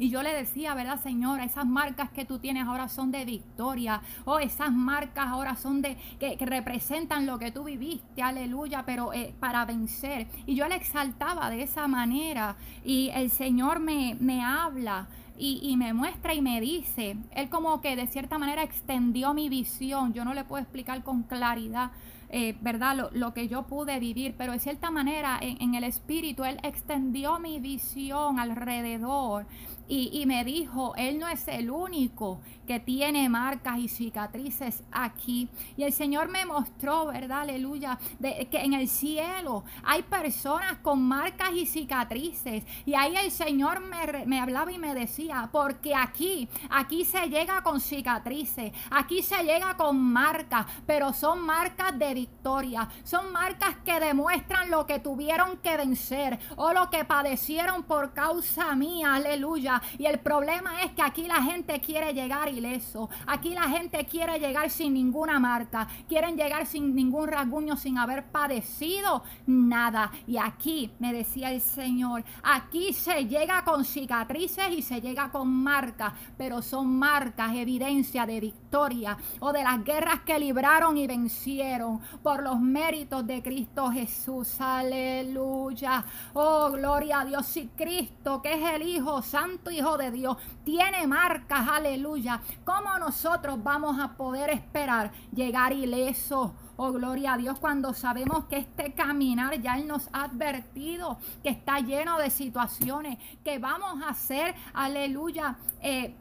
Y 0.00 0.08
yo 0.08 0.22
le 0.22 0.32
decía, 0.32 0.72
¿verdad, 0.72 0.98
Señora? 1.02 1.44
Esas 1.44 1.66
marcas 1.66 2.08
que 2.08 2.24
tú 2.24 2.38
tienes 2.38 2.66
ahora 2.66 2.88
son 2.88 3.10
de 3.10 3.26
victoria. 3.26 4.00
O 4.24 4.32
oh, 4.32 4.38
esas 4.38 4.72
marcas 4.72 5.26
ahora 5.26 5.56
son 5.56 5.82
de 5.82 5.98
que, 6.18 6.38
representan 6.40 7.26
lo 7.26 7.38
que 7.38 7.52
tú 7.52 7.64
viviste, 7.64 8.22
aleluya, 8.22 8.82
pero 8.86 9.12
eh, 9.12 9.34
para 9.38 9.66
vencer. 9.66 10.26
Y 10.46 10.54
yo 10.54 10.66
le 10.68 10.76
exaltaba 10.76 11.50
de 11.50 11.64
esa 11.64 11.86
manera. 11.86 12.56
Y 12.82 13.10
el 13.12 13.30
Señor 13.30 13.78
me, 13.78 14.16
me 14.20 14.42
habla. 14.42 15.06
Y, 15.36 15.60
y, 15.62 15.76
me 15.76 15.92
muestra 15.92 16.32
y 16.32 16.40
me 16.40 16.62
dice, 16.62 17.18
Él 17.32 17.50
como 17.50 17.82
que 17.82 17.94
de 17.94 18.06
cierta 18.06 18.38
manera 18.38 18.62
extendió 18.62 19.34
mi 19.34 19.50
visión, 19.50 20.14
yo 20.14 20.24
no 20.24 20.32
le 20.32 20.44
puedo 20.44 20.62
explicar 20.62 21.02
con 21.02 21.22
claridad, 21.22 21.92
eh, 22.28 22.56
¿verdad? 22.60 22.94
Lo, 22.94 23.10
lo, 23.12 23.32
que 23.32 23.48
yo 23.48 23.62
pude 23.62 23.98
vivir, 23.98 24.34
pero 24.36 24.52
de 24.52 24.58
cierta 24.58 24.90
manera 24.90 25.38
en, 25.40 25.60
en, 25.62 25.74
el 25.74 25.84
espíritu 25.84 26.44
Él 26.44 26.58
extendió 26.62 27.38
mi 27.38 27.58
visión 27.58 28.38
alrededor 28.38 29.46
y, 29.92 30.24
me 30.24 30.44
dijo, 30.44 30.94
Él 30.96 31.18
no 31.18 31.26
es 31.26 31.48
el 31.48 31.68
único 31.68 32.40
que 32.64 32.78
tiene 32.78 33.28
marcas 33.28 33.78
y 33.78 33.88
cicatrices 33.88 34.84
aquí. 34.92 35.48
Y 35.76 35.82
el 35.82 35.92
Señor 35.92 36.28
me 36.28 36.46
mostró, 36.46 37.06
¿verdad? 37.06 37.40
Aleluya, 37.40 37.98
de, 38.20 38.46
que 38.48 38.60
en 38.60 38.74
el 38.74 38.88
cielo 38.88 39.64
hay 39.82 40.02
personas 40.04 40.78
con 40.78 41.02
marcas 41.02 41.50
y 41.54 41.66
cicatrices. 41.66 42.62
Y 42.86 42.94
ahí 42.94 43.16
el 43.16 43.32
Señor 43.32 43.80
me, 43.80 44.26
me 44.26 44.38
hablaba 44.38 44.70
y 44.70 44.78
me 44.78 44.94
decía, 44.94 45.48
porque 45.50 45.92
aquí, 45.92 46.48
aquí 46.70 47.04
se 47.04 47.28
llega 47.28 47.60
con 47.64 47.80
cicatrices, 47.80 48.72
aquí 48.92 49.22
se 49.22 49.42
llega 49.42 49.76
con 49.76 50.00
marcas, 50.00 50.66
pero 50.86 51.12
son 51.12 51.44
marcas 51.44 51.98
de 51.98 52.14
victoria, 52.14 52.88
son 53.02 53.32
marcas 53.32 53.76
que 53.84 53.98
demuestran 53.98 54.70
lo 54.70 54.86
que 54.86 55.00
tuvieron 55.00 55.56
que 55.56 55.76
vencer 55.76 56.38
o 56.54 56.72
lo 56.72 56.90
que 56.90 57.04
padecieron 57.04 57.82
por 57.82 58.12
causa 58.12 58.76
mía, 58.76 59.16
aleluya 59.16 59.79
y 59.98 60.06
el 60.06 60.18
problema 60.18 60.82
es 60.82 60.92
que 60.92 61.02
aquí 61.02 61.24
la 61.24 61.42
gente 61.42 61.80
quiere 61.80 62.12
llegar 62.12 62.48
ileso. 62.48 63.08
Aquí 63.26 63.54
la 63.54 63.68
gente 63.68 64.04
quiere 64.04 64.38
llegar 64.38 64.70
sin 64.70 64.94
ninguna 64.94 65.38
marca. 65.38 65.88
Quieren 66.08 66.36
llegar 66.36 66.66
sin 66.66 66.94
ningún 66.94 67.28
rasguño, 67.28 67.76
sin 67.76 67.98
haber 67.98 68.24
padecido 68.24 69.22
nada. 69.46 70.10
Y 70.26 70.36
aquí, 70.36 70.92
me 70.98 71.12
decía 71.12 71.52
el 71.52 71.60
Señor, 71.60 72.24
aquí 72.42 72.92
se 72.92 73.26
llega 73.26 73.64
con 73.64 73.84
cicatrices 73.84 74.70
y 74.72 74.82
se 74.82 75.00
llega 75.00 75.30
con 75.30 75.48
marcas. 75.48 76.12
Pero 76.36 76.62
son 76.62 76.98
marcas, 76.98 77.54
evidencia 77.54 78.26
de 78.26 78.40
victoria 78.40 79.16
o 79.40 79.52
de 79.52 79.62
las 79.62 79.84
guerras 79.84 80.20
que 80.20 80.38
libraron 80.38 80.96
y 80.96 81.06
vencieron 81.06 82.00
por 82.22 82.42
los 82.42 82.60
méritos 82.60 83.26
de 83.26 83.42
Cristo 83.42 83.90
Jesús. 83.90 84.60
Aleluya. 84.60 86.04
Oh, 86.34 86.70
gloria 86.70 87.20
a 87.20 87.24
Dios. 87.24 87.56
Y 87.56 87.66
Cristo, 87.68 88.40
que 88.42 88.54
es 88.54 88.74
el 88.74 88.82
Hijo 88.82 89.22
Santo 89.22 89.69
Hijo 89.70 89.96
de 89.96 90.10
Dios, 90.10 90.36
tiene 90.64 91.06
marcas, 91.06 91.68
aleluya. 91.68 92.40
¿Cómo 92.64 92.98
nosotros 92.98 93.62
vamos 93.62 93.98
a 93.98 94.16
poder 94.16 94.50
esperar 94.50 95.12
llegar 95.32 95.72
ileso? 95.72 96.54
Oh, 96.76 96.92
gloria 96.92 97.34
a 97.34 97.36
Dios, 97.36 97.58
cuando 97.58 97.92
sabemos 97.92 98.46
que 98.46 98.56
este 98.56 98.94
caminar 98.94 99.60
ya 99.60 99.76
Él 99.76 99.86
nos 99.86 100.08
ha 100.12 100.24
advertido 100.24 101.18
que 101.42 101.50
está 101.50 101.80
lleno 101.80 102.18
de 102.18 102.30
situaciones 102.30 103.18
que 103.44 103.58
vamos 103.58 104.02
a 104.02 104.08
hacer, 104.08 104.54
aleluya. 104.72 105.56
Eh, 105.82 106.14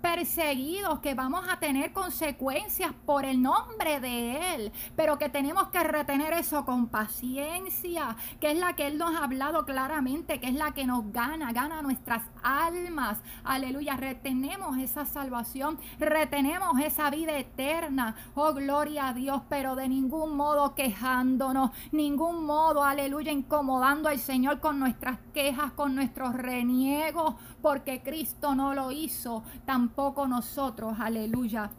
perseguidos, 0.00 1.00
que 1.00 1.14
vamos 1.14 1.44
a 1.48 1.58
tener 1.58 1.92
consecuencias 1.92 2.92
por 3.04 3.24
el 3.24 3.42
nombre 3.42 4.00
de 4.00 4.54
Él, 4.54 4.72
pero 4.96 5.18
que 5.18 5.28
tenemos 5.28 5.68
que 5.68 5.82
retener 5.82 6.32
eso 6.34 6.64
con 6.64 6.88
paciencia, 6.88 8.16
que 8.40 8.52
es 8.52 8.58
la 8.58 8.74
que 8.74 8.86
Él 8.86 8.98
nos 8.98 9.14
ha 9.16 9.24
hablado 9.24 9.64
claramente, 9.64 10.40
que 10.40 10.48
es 10.48 10.54
la 10.54 10.72
que 10.72 10.86
nos 10.86 11.12
gana, 11.12 11.52
gana 11.52 11.82
nuestras 11.82 12.22
almas. 12.42 13.18
Aleluya, 13.44 13.96
retenemos 13.96 14.78
esa 14.78 15.04
salvación, 15.04 15.78
retenemos 15.98 16.80
esa 16.80 17.10
vida 17.10 17.36
eterna. 17.36 18.16
Oh, 18.34 18.54
gloria 18.54 19.08
a 19.08 19.14
Dios, 19.14 19.42
pero 19.48 19.76
de 19.76 19.88
ningún 19.88 20.36
modo 20.36 20.74
quejándonos, 20.74 21.70
ningún 21.92 22.44
modo, 22.44 22.84
aleluya, 22.84 23.32
incomodando 23.32 24.08
al 24.08 24.18
Señor 24.18 24.60
con 24.60 24.78
nuestras 24.78 25.18
quejas, 25.32 25.72
con 25.72 25.94
nuestros 25.94 26.34
reniegos, 26.34 27.34
porque 27.62 28.02
Cristo 28.02 28.54
no 28.54 28.74
lo 28.74 28.90
hizo, 28.92 29.42
tampoco 29.64 30.26
nosotros, 30.26 30.98
aleluya 31.00 31.70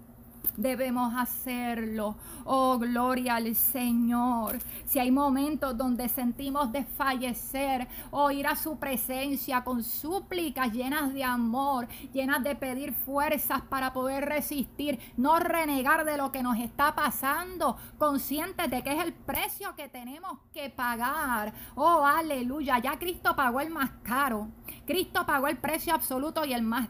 debemos 0.60 1.14
hacerlo. 1.16 2.16
Oh, 2.46 2.78
gloria 2.78 3.36
al 3.36 3.56
Señor. 3.56 4.60
Si 4.86 5.00
hay 5.00 5.12
momentos 5.12 5.78
donde 5.78 6.10
sentimos 6.10 6.72
desfallecer 6.72 7.88
o 8.12 8.32
ir 8.32 8.48
a 8.48 8.56
su 8.56 8.78
presencia 8.78 9.64
con 9.64 9.84
súplicas 9.84 10.72
llenas 10.72 11.14
de 11.14 11.24
amor, 11.24 11.88
llenas 12.14 12.44
de 12.44 12.56
pedir 12.56 12.94
fuerzas 12.94 13.62
para 13.62 13.94
poder 13.94 14.26
resistir, 14.26 15.00
no 15.18 15.40
renegar 15.40 16.06
de 16.06 16.18
lo 16.18 16.32
que 16.32 16.44
nos 16.44 16.58
está 16.58 16.96
pasando, 16.96 17.78
conscientes 17.98 18.70
de 18.70 18.84
que 18.84 18.94
es 18.94 19.04
el 19.04 19.14
precio 19.14 19.76
que 19.76 19.88
tenemos 19.88 20.40
que 20.54 20.70
pagar. 20.70 21.54
Oh, 21.76 22.06
aleluya. 22.06 22.80
Ya 22.80 23.00
Cristo 23.00 23.36
pagó 23.36 23.62
el 23.62 23.70
más 23.70 23.92
caro. 24.04 24.50
Cristo 24.86 25.26
pagó 25.26 25.48
el 25.48 25.58
precio 25.58 25.94
absoluto 25.94 26.46
y 26.46 26.54
el 26.54 26.64
más 26.64 26.90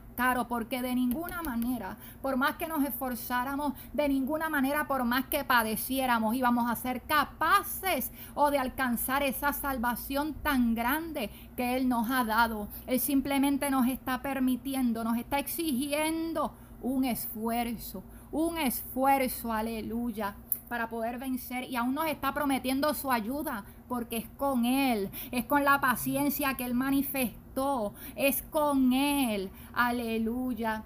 porque 0.49 0.81
de 0.81 0.93
ninguna 0.95 1.41
manera, 1.41 1.95
por 2.21 2.35
más 2.35 2.57
que 2.57 2.67
nos 2.67 2.83
esforzáramos, 2.83 3.73
de 3.93 4.09
ninguna 4.09 4.49
manera, 4.49 4.85
por 4.85 5.05
más 5.05 5.25
que 5.27 5.45
padeciéramos, 5.45 6.35
íbamos 6.35 6.69
a 6.69 6.75
ser 6.75 7.03
capaces 7.03 8.11
o 8.35 8.51
de 8.51 8.59
alcanzar 8.59 9.23
esa 9.23 9.53
salvación 9.53 10.33
tan 10.33 10.75
grande 10.75 11.29
que 11.55 11.77
Él 11.77 11.87
nos 11.87 12.11
ha 12.11 12.25
dado. 12.25 12.67
Él 12.85 12.99
simplemente 12.99 13.69
nos 13.69 13.87
está 13.87 14.21
permitiendo, 14.21 15.05
nos 15.05 15.17
está 15.17 15.39
exigiendo 15.39 16.53
un 16.81 17.05
esfuerzo, 17.05 18.03
un 18.29 18.57
esfuerzo, 18.57 19.53
aleluya 19.53 20.35
para 20.69 20.89
poder 20.89 21.17
vencer 21.17 21.65
y 21.65 21.75
aún 21.75 21.95
nos 21.95 22.05
está 22.05 22.33
prometiendo 22.33 22.93
su 22.93 23.11
ayuda 23.11 23.65
porque 23.89 24.17
es 24.17 24.29
con 24.37 24.65
Él, 24.65 25.09
es 25.31 25.45
con 25.45 25.65
la 25.65 25.81
paciencia 25.81 26.53
que 26.53 26.63
Él 26.63 26.75
manifestó, 26.75 27.93
es 28.15 28.43
con 28.43 28.93
Él. 28.93 29.49
Aleluya. 29.73 30.83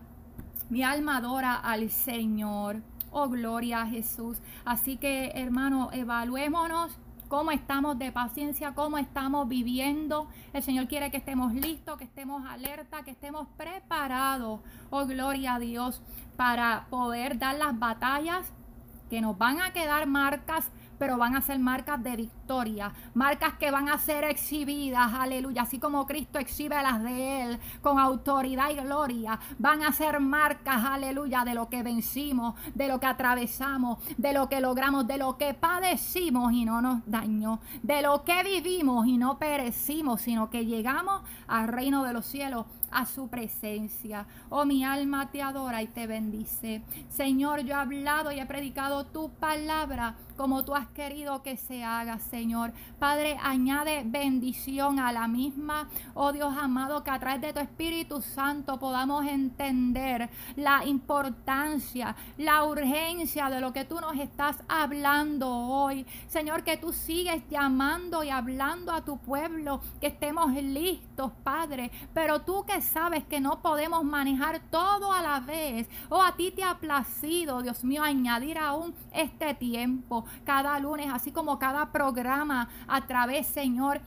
Mi 0.69 0.81
alma 0.81 1.17
adora 1.17 1.55
al 1.55 1.91
Señor. 1.91 2.81
Oh, 3.11 3.29
gloria 3.29 3.83
a 3.83 3.87
Jesús. 3.87 4.41
Así 4.65 4.97
que, 4.97 5.31
hermano, 5.35 5.89
evaluémonos 5.91 6.97
cómo 7.27 7.51
estamos 7.51 7.99
de 7.99 8.11
paciencia, 8.11 8.73
cómo 8.73 8.97
estamos 8.97 9.47
viviendo. 9.47 10.27
El 10.53 10.63
Señor 10.63 10.87
quiere 10.87 11.11
que 11.11 11.17
estemos 11.17 11.53
listos, 11.53 11.97
que 11.97 12.05
estemos 12.05 12.43
alerta, 12.45 13.03
que 13.03 13.11
estemos 13.11 13.47
preparados, 13.57 14.61
oh 14.89 15.05
gloria 15.05 15.55
a 15.55 15.59
Dios, 15.59 16.01
para 16.37 16.85
poder 16.89 17.37
dar 17.37 17.55
las 17.55 17.77
batallas 17.77 18.53
que 19.13 19.21
nos 19.21 19.37
van 19.37 19.61
a 19.61 19.71
quedar 19.71 20.07
marcas 20.07 20.71
pero 20.97 21.17
van 21.17 21.35
a 21.35 21.41
ser 21.41 21.59
marcas 21.59 22.01
de 22.01 22.15
victoria, 22.15 22.93
marcas 23.13 23.55
que 23.55 23.71
van 23.71 23.89
a 23.89 23.97
ser 23.97 24.23
exhibidas, 24.23 25.13
aleluya, 25.13 25.63
así 25.63 25.77
como 25.77 26.05
Cristo 26.05 26.39
exhibe 26.39 26.81
las 26.81 27.03
de 27.03 27.41
Él 27.41 27.59
con 27.81 27.99
autoridad 27.99 28.69
y 28.69 28.75
gloria, 28.75 29.37
van 29.59 29.83
a 29.83 29.91
ser 29.91 30.21
marcas, 30.21 30.83
aleluya, 30.85 31.43
de 31.43 31.55
lo 31.55 31.67
que 31.67 31.83
vencimos, 31.83 32.55
de 32.73 32.87
lo 32.87 33.01
que 33.01 33.07
atravesamos, 33.07 33.99
de 34.17 34.31
lo 34.31 34.47
que 34.47 34.61
logramos, 34.61 35.05
de 35.05 35.17
lo 35.17 35.37
que 35.37 35.53
padecimos 35.53 36.53
y 36.53 36.63
no 36.63 36.81
nos 36.81 37.01
dañó, 37.05 37.59
de 37.81 38.01
lo 38.01 38.23
que 38.23 38.41
vivimos 38.43 39.05
y 39.05 39.17
no 39.17 39.37
perecimos, 39.37 40.21
sino 40.21 40.49
que 40.49 40.65
llegamos 40.65 41.21
al 41.47 41.67
reino 41.67 42.05
de 42.05 42.13
los 42.13 42.25
cielos 42.25 42.65
a 42.93 43.05
su 43.05 43.27
presencia. 43.27 44.25
Oh, 44.49 44.65
mi 44.65 44.83
alma 44.83 45.31
te 45.31 45.41
adora 45.41 45.81
y 45.81 45.87
te 45.87 46.07
bendice. 46.07 46.81
Señor, 47.09 47.61
yo 47.61 47.75
he 47.75 47.77
hablado 47.77 48.31
y 48.31 48.39
he 48.39 48.45
predicado 48.45 49.05
tu 49.05 49.29
palabra 49.29 50.15
como 50.35 50.65
tú 50.65 50.75
has 50.75 50.87
querido 50.87 51.43
que 51.43 51.57
se 51.57 51.83
haga, 51.83 52.19
Señor. 52.19 52.73
Padre, 52.99 53.37
añade 53.41 54.03
bendición 54.05 54.99
a 54.99 55.11
la 55.11 55.27
misma. 55.27 55.89
Oh 56.13 56.31
Dios 56.31 56.53
amado, 56.57 57.03
que 57.03 57.11
a 57.11 57.19
través 57.19 57.41
de 57.41 57.53
tu 57.53 57.59
Espíritu 57.59 58.21
Santo 58.21 58.79
podamos 58.79 59.25
entender 59.25 60.29
la 60.55 60.85
importancia, 60.85 62.15
la 62.37 62.63
urgencia 62.65 63.49
de 63.49 63.61
lo 63.61 63.73
que 63.73 63.85
tú 63.85 63.99
nos 63.99 64.15
estás 64.17 64.57
hablando 64.67 65.49
hoy. 65.49 66.05
Señor, 66.27 66.63
que 66.63 66.77
tú 66.77 66.93
sigues 66.93 67.43
llamando 67.49 68.23
y 68.23 68.29
hablando 68.29 68.91
a 68.91 69.03
tu 69.03 69.17
pueblo, 69.17 69.81
que 69.99 70.07
estemos 70.07 70.53
listos, 70.53 71.31
Padre. 71.43 71.91
Pero 72.13 72.41
tú 72.41 72.63
que 72.65 72.81
sabes 72.81 73.23
que 73.25 73.39
no 73.39 73.61
podemos 73.61 74.03
manejar 74.03 74.61
todo 74.69 75.11
a 75.11 75.21
la 75.21 75.39
vez. 75.39 75.87
Oh, 76.09 76.21
a 76.21 76.35
ti 76.35 76.51
te 76.51 76.63
ha 76.63 76.79
placido, 76.79 77.61
Dios 77.61 77.83
mío, 77.83 78.03
añadir 78.03 78.57
aún 78.57 78.93
este 79.13 79.53
tiempo, 79.53 80.22
cada 80.43 80.77
lunes, 80.79 81.09
así 81.11 81.31
como 81.31 81.59
cada 81.59 81.91
programa 81.91 82.69
a 82.87 83.05
través, 83.07 83.47
Señor, 83.47 84.01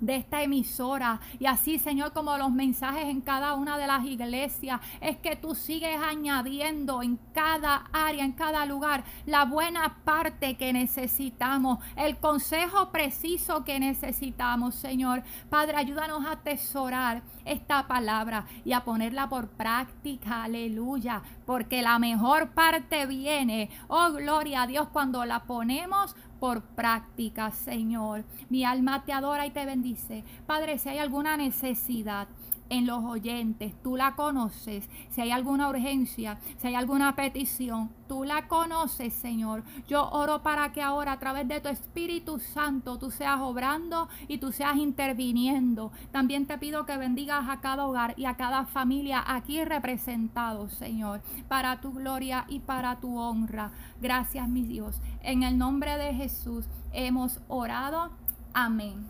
de 0.00 0.16
esta 0.16 0.42
emisora. 0.42 1.20
Y 1.38 1.46
así, 1.46 1.78
Señor, 1.78 2.12
como 2.12 2.36
los 2.36 2.50
mensajes 2.50 3.06
en 3.06 3.20
cada 3.20 3.54
una 3.54 3.78
de 3.78 3.86
las 3.86 4.04
iglesias, 4.04 4.80
es 5.00 5.16
que 5.16 5.36
tú 5.36 5.54
sigues 5.54 5.98
añadiendo 6.00 7.02
en 7.02 7.18
cada 7.32 7.86
área, 7.92 8.24
en 8.24 8.32
cada 8.32 8.66
lugar, 8.66 9.04
la 9.26 9.44
buena 9.44 9.98
parte 10.04 10.56
que 10.56 10.72
necesitamos, 10.72 11.78
el 11.96 12.18
consejo 12.18 12.90
preciso 12.90 13.64
que 13.64 13.80
necesitamos, 13.80 14.74
Señor. 14.74 15.22
Padre, 15.50 15.76
ayúdanos 15.76 16.24
a 16.24 16.32
atesorar 16.32 17.22
esta 17.44 17.86
palabra 17.86 18.46
y 18.64 18.72
a 18.72 18.84
ponerla 18.84 19.28
por 19.28 19.48
práctica, 19.48 20.44
aleluya, 20.44 21.22
porque 21.46 21.82
la 21.82 21.98
mejor 21.98 22.50
parte 22.50 23.06
viene, 23.06 23.70
oh 23.88 24.12
gloria 24.12 24.62
a 24.62 24.66
Dios, 24.66 24.88
cuando 24.88 25.24
la 25.24 25.44
ponemos 25.44 26.14
por 26.38 26.62
práctica, 26.62 27.50
Señor. 27.50 28.24
Mi 28.48 28.64
alma 28.64 29.04
te 29.04 29.12
adora 29.12 29.46
y 29.46 29.50
te 29.50 29.64
bendice. 29.66 30.24
Padre, 30.46 30.78
si 30.78 30.88
hay 30.88 30.98
alguna 30.98 31.36
necesidad, 31.36 32.28
en 32.70 32.86
los 32.86 33.04
oyentes, 33.04 33.74
tú 33.82 33.96
la 33.96 34.14
conoces. 34.14 34.88
Si 35.10 35.20
hay 35.20 35.30
alguna 35.30 35.68
urgencia, 35.68 36.38
si 36.58 36.68
hay 36.68 36.74
alguna 36.74 37.14
petición, 37.16 37.90
tú 38.08 38.24
la 38.24 38.48
conoces, 38.48 39.14
Señor. 39.14 39.64
Yo 39.86 40.08
oro 40.10 40.42
para 40.42 40.72
que 40.72 40.82
ahora 40.82 41.12
a 41.12 41.18
través 41.18 41.48
de 41.48 41.60
tu 41.60 41.68
Espíritu 41.68 42.38
Santo 42.38 42.98
tú 42.98 43.10
seas 43.10 43.40
obrando 43.40 44.08
y 44.28 44.38
tú 44.38 44.52
seas 44.52 44.76
interviniendo. 44.76 45.92
También 46.10 46.46
te 46.46 46.58
pido 46.58 46.86
que 46.86 46.96
bendigas 46.96 47.48
a 47.48 47.60
cada 47.60 47.86
hogar 47.86 48.14
y 48.16 48.24
a 48.24 48.36
cada 48.36 48.64
familia 48.66 49.22
aquí 49.26 49.64
representado, 49.64 50.68
Señor, 50.68 51.22
para 51.48 51.80
tu 51.80 51.92
gloria 51.92 52.44
y 52.48 52.60
para 52.60 53.00
tu 53.00 53.18
honra. 53.18 53.72
Gracias, 54.00 54.48
mi 54.48 54.62
Dios. 54.62 55.00
En 55.22 55.42
el 55.42 55.58
nombre 55.58 55.96
de 55.96 56.14
Jesús 56.14 56.66
hemos 56.92 57.40
orado. 57.48 58.10
Amén. 58.52 59.06